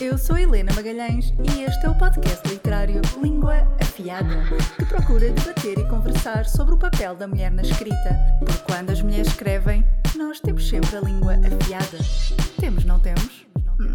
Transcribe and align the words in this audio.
Eu 0.00 0.16
sou 0.16 0.36
Helena 0.36 0.72
Magalhães 0.74 1.32
e 1.42 1.62
este 1.62 1.84
é 1.84 1.90
o 1.90 1.98
podcast 1.98 2.46
literário 2.48 3.00
Língua 3.22 3.68
Afiada, 3.80 4.44
que 4.76 4.86
procura 4.86 5.30
debater 5.30 5.78
e 5.78 5.88
conversar 5.88 6.46
sobre 6.46 6.74
o 6.74 6.78
papel 6.78 7.14
da 7.14 7.28
mulher 7.28 7.50
na 7.50 7.62
escrita. 7.62 8.16
Porque 8.38 8.62
quando 8.64 8.90
as 8.90 9.02
mulheres 9.02 9.28
escrevem, 9.28 9.84
nós 10.16 10.40
temos 10.40 10.68
sempre 10.68 10.96
a 10.96 11.00
língua 11.00 11.34
afiada. 11.34 11.98
Temos, 12.58 12.84
não 12.84 12.98
temos? 12.98 13.46
Hum. 13.78 13.92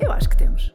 Eu 0.00 0.10
acho 0.10 0.28
que 0.28 0.36
temos. 0.36 0.72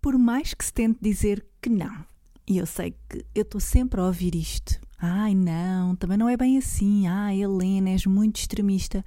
Por 0.00 0.18
mais 0.18 0.54
que 0.54 0.64
se 0.64 0.72
tente 0.72 0.98
dizer 1.00 1.44
que 1.60 1.70
não, 1.70 2.04
e 2.46 2.58
eu 2.58 2.66
sei 2.66 2.94
que 3.08 3.24
eu 3.34 3.42
estou 3.42 3.60
sempre 3.60 4.00
a 4.00 4.04
ouvir 4.04 4.34
isto. 4.34 4.78
Ai 5.00 5.34
não, 5.34 5.96
também 5.96 6.16
não 6.16 6.28
é 6.28 6.36
bem 6.36 6.56
assim. 6.56 7.06
Ah, 7.06 7.34
Helena, 7.34 7.90
és 7.90 8.06
muito 8.06 8.36
extremista 8.36 9.04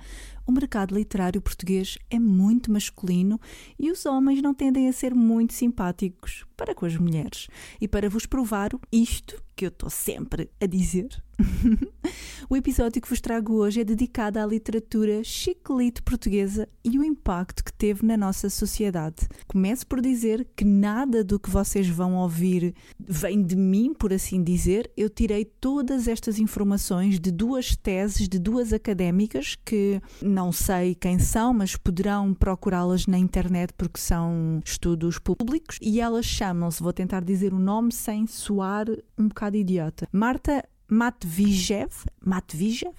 o 0.47 0.51
mercado 0.51 0.95
literário 0.95 1.41
português 1.41 1.97
é 2.09 2.17
muito 2.17 2.71
masculino 2.71 3.39
e 3.77 3.91
os 3.91 4.05
homens 4.05 4.41
não 4.41 4.53
tendem 4.53 4.87
a 4.87 4.93
ser 4.93 5.13
muito 5.13 5.53
simpáticos 5.53 6.45
para 6.55 6.73
com 6.73 6.85
as 6.85 6.95
mulheres. 6.95 7.47
E 7.79 7.87
para 7.87 8.09
vos 8.09 8.25
provar 8.25 8.71
isto 8.91 9.43
que 9.55 9.65
eu 9.65 9.69
estou 9.69 9.89
sempre 9.89 10.49
a 10.61 10.67
dizer, 10.67 11.09
o 12.47 12.55
episódio 12.55 13.01
que 13.01 13.09
vos 13.09 13.19
trago 13.19 13.53
hoje 13.53 13.81
é 13.81 13.83
dedicado 13.83 14.37
à 14.37 14.45
literatura 14.45 15.23
chiclete 15.23 16.01
portuguesa 16.03 16.69
e 16.83 16.99
o 16.99 17.03
impacto 17.03 17.63
que 17.63 17.73
teve 17.73 18.05
na 18.05 18.15
nossa 18.15 18.51
sociedade. 18.51 19.27
Começo 19.47 19.85
por 19.87 19.99
dizer 19.99 20.47
que 20.55 20.63
nada 20.63 21.23
do 21.23 21.39
que 21.39 21.49
vocês 21.49 21.87
vão 21.87 22.15
ouvir 22.17 22.75
vem 22.99 23.41
de 23.41 23.55
mim, 23.55 23.95
por 23.95 24.13
assim 24.13 24.43
dizer. 24.43 24.91
Eu 24.95 25.09
tirei 25.09 25.43
todas 25.43 26.07
estas 26.07 26.37
informações 26.37 27.19
de 27.19 27.31
duas 27.31 27.75
teses 27.75 28.29
de 28.29 28.37
duas 28.37 28.73
académicas 28.73 29.55
que 29.65 29.99
não 30.37 30.51
sei 30.51 30.93
quem 30.93 31.17
são, 31.17 31.51
mas 31.51 31.75
poderão 31.75 32.31
procurá-las 32.31 33.07
na 33.07 33.17
internet 33.17 33.73
porque 33.75 33.99
são 33.99 34.61
estudos 34.63 35.17
públicos 35.17 35.79
e 35.81 35.99
elas 35.99 36.27
chamam-se, 36.27 36.83
vou 36.83 36.93
tentar 36.93 37.23
dizer 37.23 37.55
o 37.55 37.59
nome 37.59 37.91
sem 37.91 38.27
soar 38.27 38.85
um 39.17 39.29
bocado 39.29 39.57
idiota. 39.57 40.07
Marta 40.11 40.63
Matvijev, 40.87 41.91
Matvijev 42.23 42.93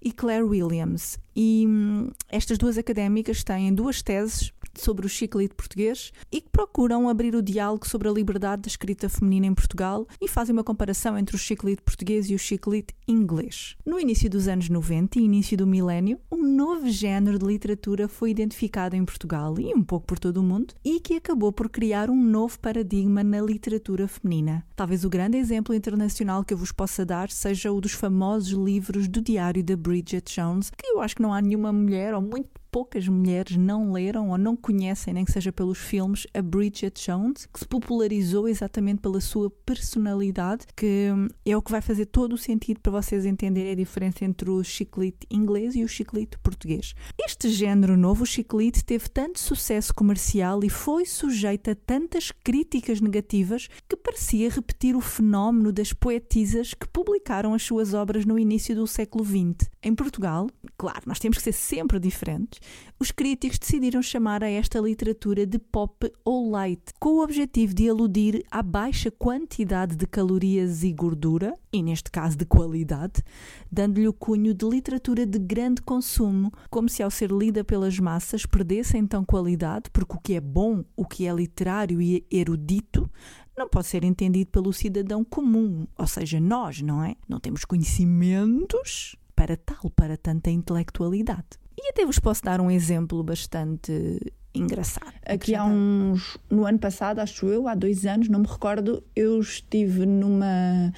e 0.00 0.10
Claire 0.10 0.42
Williams. 0.42 1.18
E 1.36 1.66
hum, 1.68 2.10
estas 2.30 2.56
duas 2.56 2.78
académicas 2.78 3.44
têm 3.44 3.74
duas 3.74 4.00
teses 4.00 4.50
sobre 4.80 5.06
o 5.06 5.08
chiclete 5.08 5.54
português 5.54 6.12
e 6.32 6.40
que 6.40 6.48
procuram 6.50 7.08
abrir 7.08 7.34
o 7.34 7.42
diálogo 7.42 7.86
sobre 7.86 8.08
a 8.08 8.12
liberdade 8.12 8.62
da 8.62 8.68
escrita 8.68 9.08
feminina 9.08 9.46
em 9.46 9.54
Portugal 9.54 10.06
e 10.20 10.28
fazem 10.28 10.52
uma 10.52 10.64
comparação 10.64 11.16
entre 11.16 11.36
o 11.36 11.38
chiclete 11.38 11.82
português 11.82 12.28
e 12.30 12.34
o 12.34 12.38
chiclete 12.38 12.94
inglês. 13.06 13.76
No 13.84 13.98
início 13.98 14.28
dos 14.30 14.48
anos 14.48 14.68
90 14.68 15.18
e 15.18 15.22
início 15.22 15.56
do 15.56 15.66
milénio, 15.66 16.18
um 16.30 16.42
novo 16.42 16.88
género 16.88 17.38
de 17.38 17.46
literatura 17.46 18.08
foi 18.08 18.30
identificado 18.30 18.96
em 18.96 19.04
Portugal 19.04 19.58
e 19.58 19.74
um 19.74 19.82
pouco 19.82 20.06
por 20.06 20.18
todo 20.18 20.38
o 20.38 20.42
mundo 20.42 20.74
e 20.84 21.00
que 21.00 21.14
acabou 21.14 21.52
por 21.52 21.68
criar 21.68 22.10
um 22.10 22.22
novo 22.22 22.58
paradigma 22.58 23.22
na 23.22 23.40
literatura 23.40 24.08
feminina. 24.08 24.64
Talvez 24.74 25.04
o 25.04 25.10
grande 25.10 25.36
exemplo 25.36 25.74
internacional 25.74 26.44
que 26.44 26.54
eu 26.54 26.58
vos 26.58 26.72
possa 26.72 27.04
dar 27.04 27.30
seja 27.30 27.72
o 27.72 27.80
dos 27.80 27.92
famosos 27.92 28.52
livros 28.52 29.08
do 29.08 29.20
diário 29.20 29.62
da 29.62 29.76
Bridget 29.76 30.34
Jones, 30.34 30.70
que 30.70 30.86
eu 30.86 31.00
acho 31.00 31.16
que 31.16 31.22
não 31.22 31.34
há 31.34 31.40
nenhuma 31.40 31.72
mulher, 31.72 32.14
ou 32.14 32.22
muito 32.22 32.48
poucas 32.70 33.06
mulheres 33.08 33.56
não 33.56 33.92
leram 33.92 34.30
ou 34.30 34.38
não 34.38 34.56
conhecem, 34.56 35.14
nem 35.14 35.24
que 35.24 35.32
seja 35.32 35.52
pelos 35.52 35.78
filmes, 35.78 36.26
a 36.32 36.40
Bridget 36.42 37.04
Jones, 37.04 37.46
que 37.46 37.58
se 37.58 37.66
popularizou 37.66 38.48
exatamente 38.48 39.00
pela 39.00 39.20
sua 39.20 39.50
personalidade, 39.50 40.66
que 40.76 41.08
é 41.44 41.56
o 41.56 41.62
que 41.62 41.70
vai 41.70 41.80
fazer 41.80 42.06
todo 42.06 42.34
o 42.34 42.38
sentido 42.38 42.80
para 42.80 42.92
vocês 42.92 43.26
entenderem 43.26 43.72
a 43.72 43.76
diferença 43.76 44.24
entre 44.24 44.50
o 44.50 44.62
chiclete 44.62 45.26
inglês 45.30 45.74
e 45.74 45.82
o 45.82 45.88
chiclete 45.88 46.38
português. 46.38 46.94
Este 47.18 47.48
género 47.48 47.96
novo, 47.96 48.24
o 48.24 48.26
chiclete, 48.26 48.84
teve 48.84 49.08
tanto 49.08 49.38
sucesso 49.38 49.94
comercial 49.94 50.62
e 50.62 50.70
foi 50.70 51.04
sujeito 51.04 51.70
a 51.70 51.74
tantas 51.74 52.30
críticas 52.30 53.00
negativas 53.00 53.68
que 53.88 53.96
parecia 53.96 54.50
repetir 54.50 54.96
o 54.96 55.00
fenómeno 55.00 55.72
das 55.72 55.92
poetisas 55.92 56.74
que 56.74 56.88
publicaram 56.88 57.54
as 57.54 57.62
suas 57.62 57.94
obras 57.94 58.24
no 58.24 58.38
início 58.38 58.74
do 58.74 58.86
século 58.86 59.24
XX. 59.24 59.68
Em 59.82 59.94
Portugal, 59.94 60.48
claro, 60.76 61.02
nós 61.06 61.18
temos 61.18 61.38
que 61.38 61.44
ser 61.44 61.52
sempre 61.52 61.98
diferentes, 61.98 62.59
os 62.98 63.10
críticos 63.10 63.58
decidiram 63.58 64.02
chamar 64.02 64.44
a 64.44 64.48
esta 64.50 64.78
literatura 64.78 65.46
de 65.46 65.58
pop 65.58 66.12
ou 66.24 66.50
light, 66.50 66.82
com 66.98 67.10
o 67.10 67.22
objetivo 67.22 67.74
de 67.74 67.88
aludir 67.88 68.44
à 68.50 68.62
baixa 68.62 69.10
quantidade 69.10 69.96
de 69.96 70.06
calorias 70.06 70.82
e 70.82 70.92
gordura, 70.92 71.54
e 71.72 71.82
neste 71.82 72.10
caso 72.10 72.36
de 72.36 72.44
qualidade, 72.44 73.22
dando-lhe 73.70 74.08
o 74.08 74.12
cunho 74.12 74.52
de 74.52 74.66
literatura 74.66 75.24
de 75.24 75.38
grande 75.38 75.82
consumo, 75.82 76.52
como 76.68 76.88
se 76.88 77.02
ao 77.02 77.10
ser 77.10 77.30
lida 77.30 77.64
pelas 77.64 77.98
massas 77.98 78.44
perdesse 78.44 78.98
então 78.98 79.24
qualidade, 79.24 79.90
porque 79.90 80.14
o 80.14 80.20
que 80.20 80.34
é 80.34 80.40
bom, 80.40 80.84
o 80.96 81.06
que 81.06 81.26
é 81.26 81.32
literário 81.32 82.00
e 82.00 82.26
erudito, 82.30 83.10
não 83.56 83.68
pode 83.68 83.86
ser 83.86 84.04
entendido 84.04 84.50
pelo 84.50 84.72
cidadão 84.72 85.22
comum, 85.22 85.86
ou 85.96 86.06
seja, 86.06 86.40
nós, 86.40 86.80
não 86.80 87.04
é? 87.04 87.14
Não 87.28 87.38
temos 87.38 87.64
conhecimentos 87.64 89.16
para 89.36 89.56
tal, 89.56 89.90
para 89.90 90.16
tanta 90.16 90.50
intelectualidade. 90.50 91.59
E 91.82 91.88
até 91.88 92.04
vos 92.04 92.18
posso 92.18 92.44
dar 92.44 92.60
um 92.60 92.70
exemplo 92.70 93.22
bastante 93.22 94.20
engraçado. 94.54 95.12
Aqui 95.24 95.54
há 95.54 95.64
uns. 95.64 96.36
No 96.50 96.66
ano 96.66 96.78
passado, 96.78 97.20
acho 97.20 97.46
eu, 97.46 97.66
há 97.66 97.74
dois 97.74 98.04
anos, 98.04 98.28
não 98.28 98.40
me 98.40 98.46
recordo, 98.46 99.02
eu 99.16 99.40
estive 99.40 100.04
numa. 100.06 100.92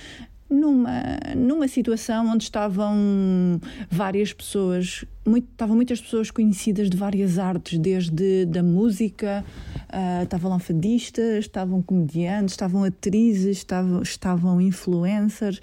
Numa, 0.50 1.00
numa 1.34 1.66
situação 1.66 2.26
onde 2.26 2.44
estavam 2.44 2.94
várias 3.90 4.34
pessoas, 4.34 5.02
muito, 5.26 5.48
estavam 5.50 5.74
muitas 5.74 5.98
pessoas 5.98 6.30
conhecidas 6.30 6.90
de 6.90 6.96
várias 6.96 7.38
artes, 7.38 7.78
desde 7.78 8.44
da 8.44 8.62
música, 8.62 9.42
uh, 9.88 10.24
estavam 10.24 10.50
lá 10.50 10.58
fadistas, 10.58 11.46
estavam 11.46 11.80
comediantes, 11.80 12.52
estavam 12.52 12.84
atrizes, 12.84 13.56
estavam, 13.56 14.02
estavam 14.02 14.60
influencers, 14.60 15.58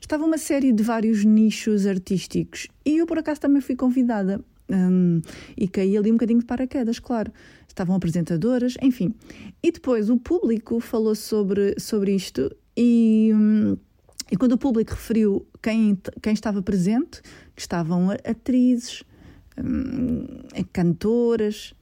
estava 0.00 0.24
uma 0.24 0.38
série 0.38 0.72
de 0.72 0.82
vários 0.82 1.26
nichos 1.26 1.86
artísticos 1.86 2.68
e 2.86 2.96
eu 2.96 3.06
por 3.06 3.18
acaso 3.18 3.38
também 3.38 3.60
fui 3.60 3.76
convidada 3.76 4.42
um, 4.70 5.20
e 5.56 5.68
caí 5.68 5.96
ali 5.96 6.10
um 6.10 6.14
bocadinho 6.14 6.40
de 6.40 6.46
paraquedas, 6.46 6.98
claro. 6.98 7.32
Estavam 7.68 7.96
apresentadoras, 7.96 8.76
enfim. 8.82 9.14
E 9.62 9.72
depois 9.72 10.10
o 10.10 10.18
público 10.18 10.80
falou 10.80 11.14
sobre, 11.14 11.74
sobre 11.78 12.14
isto 12.14 12.54
e, 12.76 13.30
um, 13.34 13.76
e 14.30 14.36
quando 14.36 14.52
o 14.52 14.58
público 14.58 14.92
referiu 14.92 15.46
quem, 15.62 15.98
quem 16.20 16.32
estava 16.32 16.62
presente, 16.62 17.22
que 17.54 17.60
estavam 17.60 18.10
atrizes, 18.10 19.02
um, 19.58 20.26
cantoras, 20.72 21.74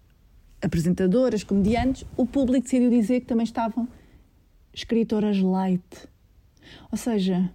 apresentadoras, 0.62 1.42
comediantes, 1.42 2.04
o 2.16 2.26
público 2.26 2.64
decidiu 2.64 2.90
dizer 2.90 3.20
que 3.20 3.26
também 3.26 3.44
estavam 3.44 3.88
escritoras 4.72 5.40
light. 5.40 6.08
Ou 6.92 6.98
seja, 6.98 7.50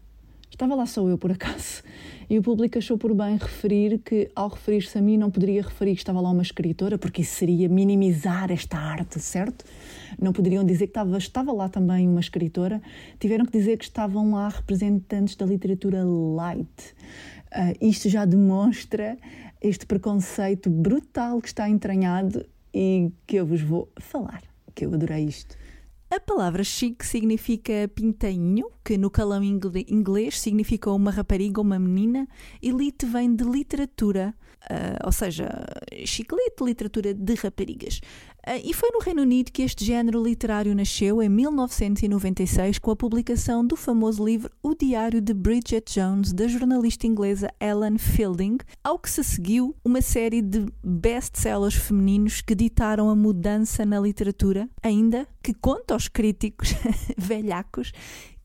Estava 0.55 0.73
lá 0.73 0.85
só 0.85 1.05
eu, 1.05 1.17
por 1.17 1.33
acaso. 1.33 1.83
E 2.29 2.39
o 2.39 2.41
público 2.41 2.77
achou 2.77 2.97
por 2.97 3.13
bem 3.13 3.37
referir 3.37 3.99
que, 3.99 4.31
ao 4.35 4.49
referir-se 4.49 4.97
a 4.97 5.01
mim, 5.01 5.17
não 5.17 5.29
poderia 5.29 5.61
referir 5.61 5.93
que 5.93 6.01
estava 6.01 6.19
lá 6.19 6.31
uma 6.31 6.41
escritora, 6.41 6.97
porque 6.97 7.21
isso 7.21 7.35
seria 7.35 7.69
minimizar 7.69 8.51
esta 8.51 8.77
arte, 8.77 9.19
certo? 9.19 9.63
Não 10.19 10.33
poderiam 10.33 10.63
dizer 10.63 10.87
que 10.87 10.91
estava, 10.91 11.17
estava 11.17 11.51
lá 11.51 11.69
também 11.69 12.07
uma 12.07 12.19
escritora. 12.19 12.81
Tiveram 13.19 13.45
que 13.45 13.51
dizer 13.51 13.77
que 13.77 13.85
estavam 13.85 14.31
lá 14.31 14.49
representantes 14.49 15.35
da 15.35 15.45
literatura 15.45 16.03
light. 16.03 16.95
Uh, 17.51 17.77
isto 17.79 18.09
já 18.09 18.25
demonstra 18.25 19.17
este 19.61 19.85
preconceito 19.85 20.69
brutal 20.69 21.41
que 21.41 21.47
está 21.47 21.69
entranhado 21.69 22.45
e 22.73 23.11
que 23.25 23.37
eu 23.37 23.45
vos 23.45 23.61
vou 23.61 23.89
falar, 23.97 24.41
que 24.73 24.85
eu 24.85 24.93
adorei 24.93 25.25
isto. 25.25 25.55
A 26.15 26.19
palavra 26.21 26.63
chique 26.63 27.05
significa 27.05 27.91
pintainho, 27.93 28.71
que 28.85 28.97
no 28.97 29.11
calão 29.11 29.43
inglês 29.43 30.39
significa 30.39 30.89
uma 30.89 31.11
rapariga 31.11 31.59
ou 31.59 31.65
uma 31.65 31.77
menina. 31.77 32.25
Elite 32.63 33.05
vem 33.05 33.35
de 33.35 33.43
literatura, 33.43 34.33
uh, 34.71 35.05
ou 35.05 35.11
seja, 35.11 35.49
chiclete, 36.05 36.63
literatura 36.63 37.13
de 37.13 37.33
raparigas. 37.35 37.99
Uh, 38.47 38.61
e 38.63 38.73
foi 38.73 38.89
no 38.91 38.99
Reino 38.99 39.21
Unido 39.21 39.51
que 39.51 39.63
este 39.63 39.83
género 39.83 40.23
literário 40.23 40.75
nasceu 40.75 41.21
em 41.21 41.29
1996 41.29 42.79
com 42.79 42.91
a 42.91 42.95
publicação 42.95 43.65
do 43.65 43.75
famoso 43.75 44.23
livro 44.23 44.51
O 44.61 44.75
Diário 44.75 45.21
de 45.21 45.33
Bridget 45.33 45.93
Jones, 45.93 46.31
da 46.31 46.47
jornalista 46.47 47.07
inglesa 47.07 47.51
Ellen 47.59 47.97
Fielding, 47.97 48.57
ao 48.83 48.99
que 48.99 49.09
se 49.09 49.23
seguiu 49.23 49.75
uma 49.83 50.01
série 50.01 50.41
de 50.41 50.65
best-sellers 50.83 51.75
femininos 51.75 52.41
que 52.41 52.53
ditaram 52.53 53.09
a 53.09 53.15
mudança 53.15 53.85
na 53.85 53.99
literatura, 53.99 54.69
ainda 54.83 55.27
que 55.41 55.53
conta 55.53 55.93
aos 55.93 56.07
críticos 56.07 56.73
velhacos 57.17 57.91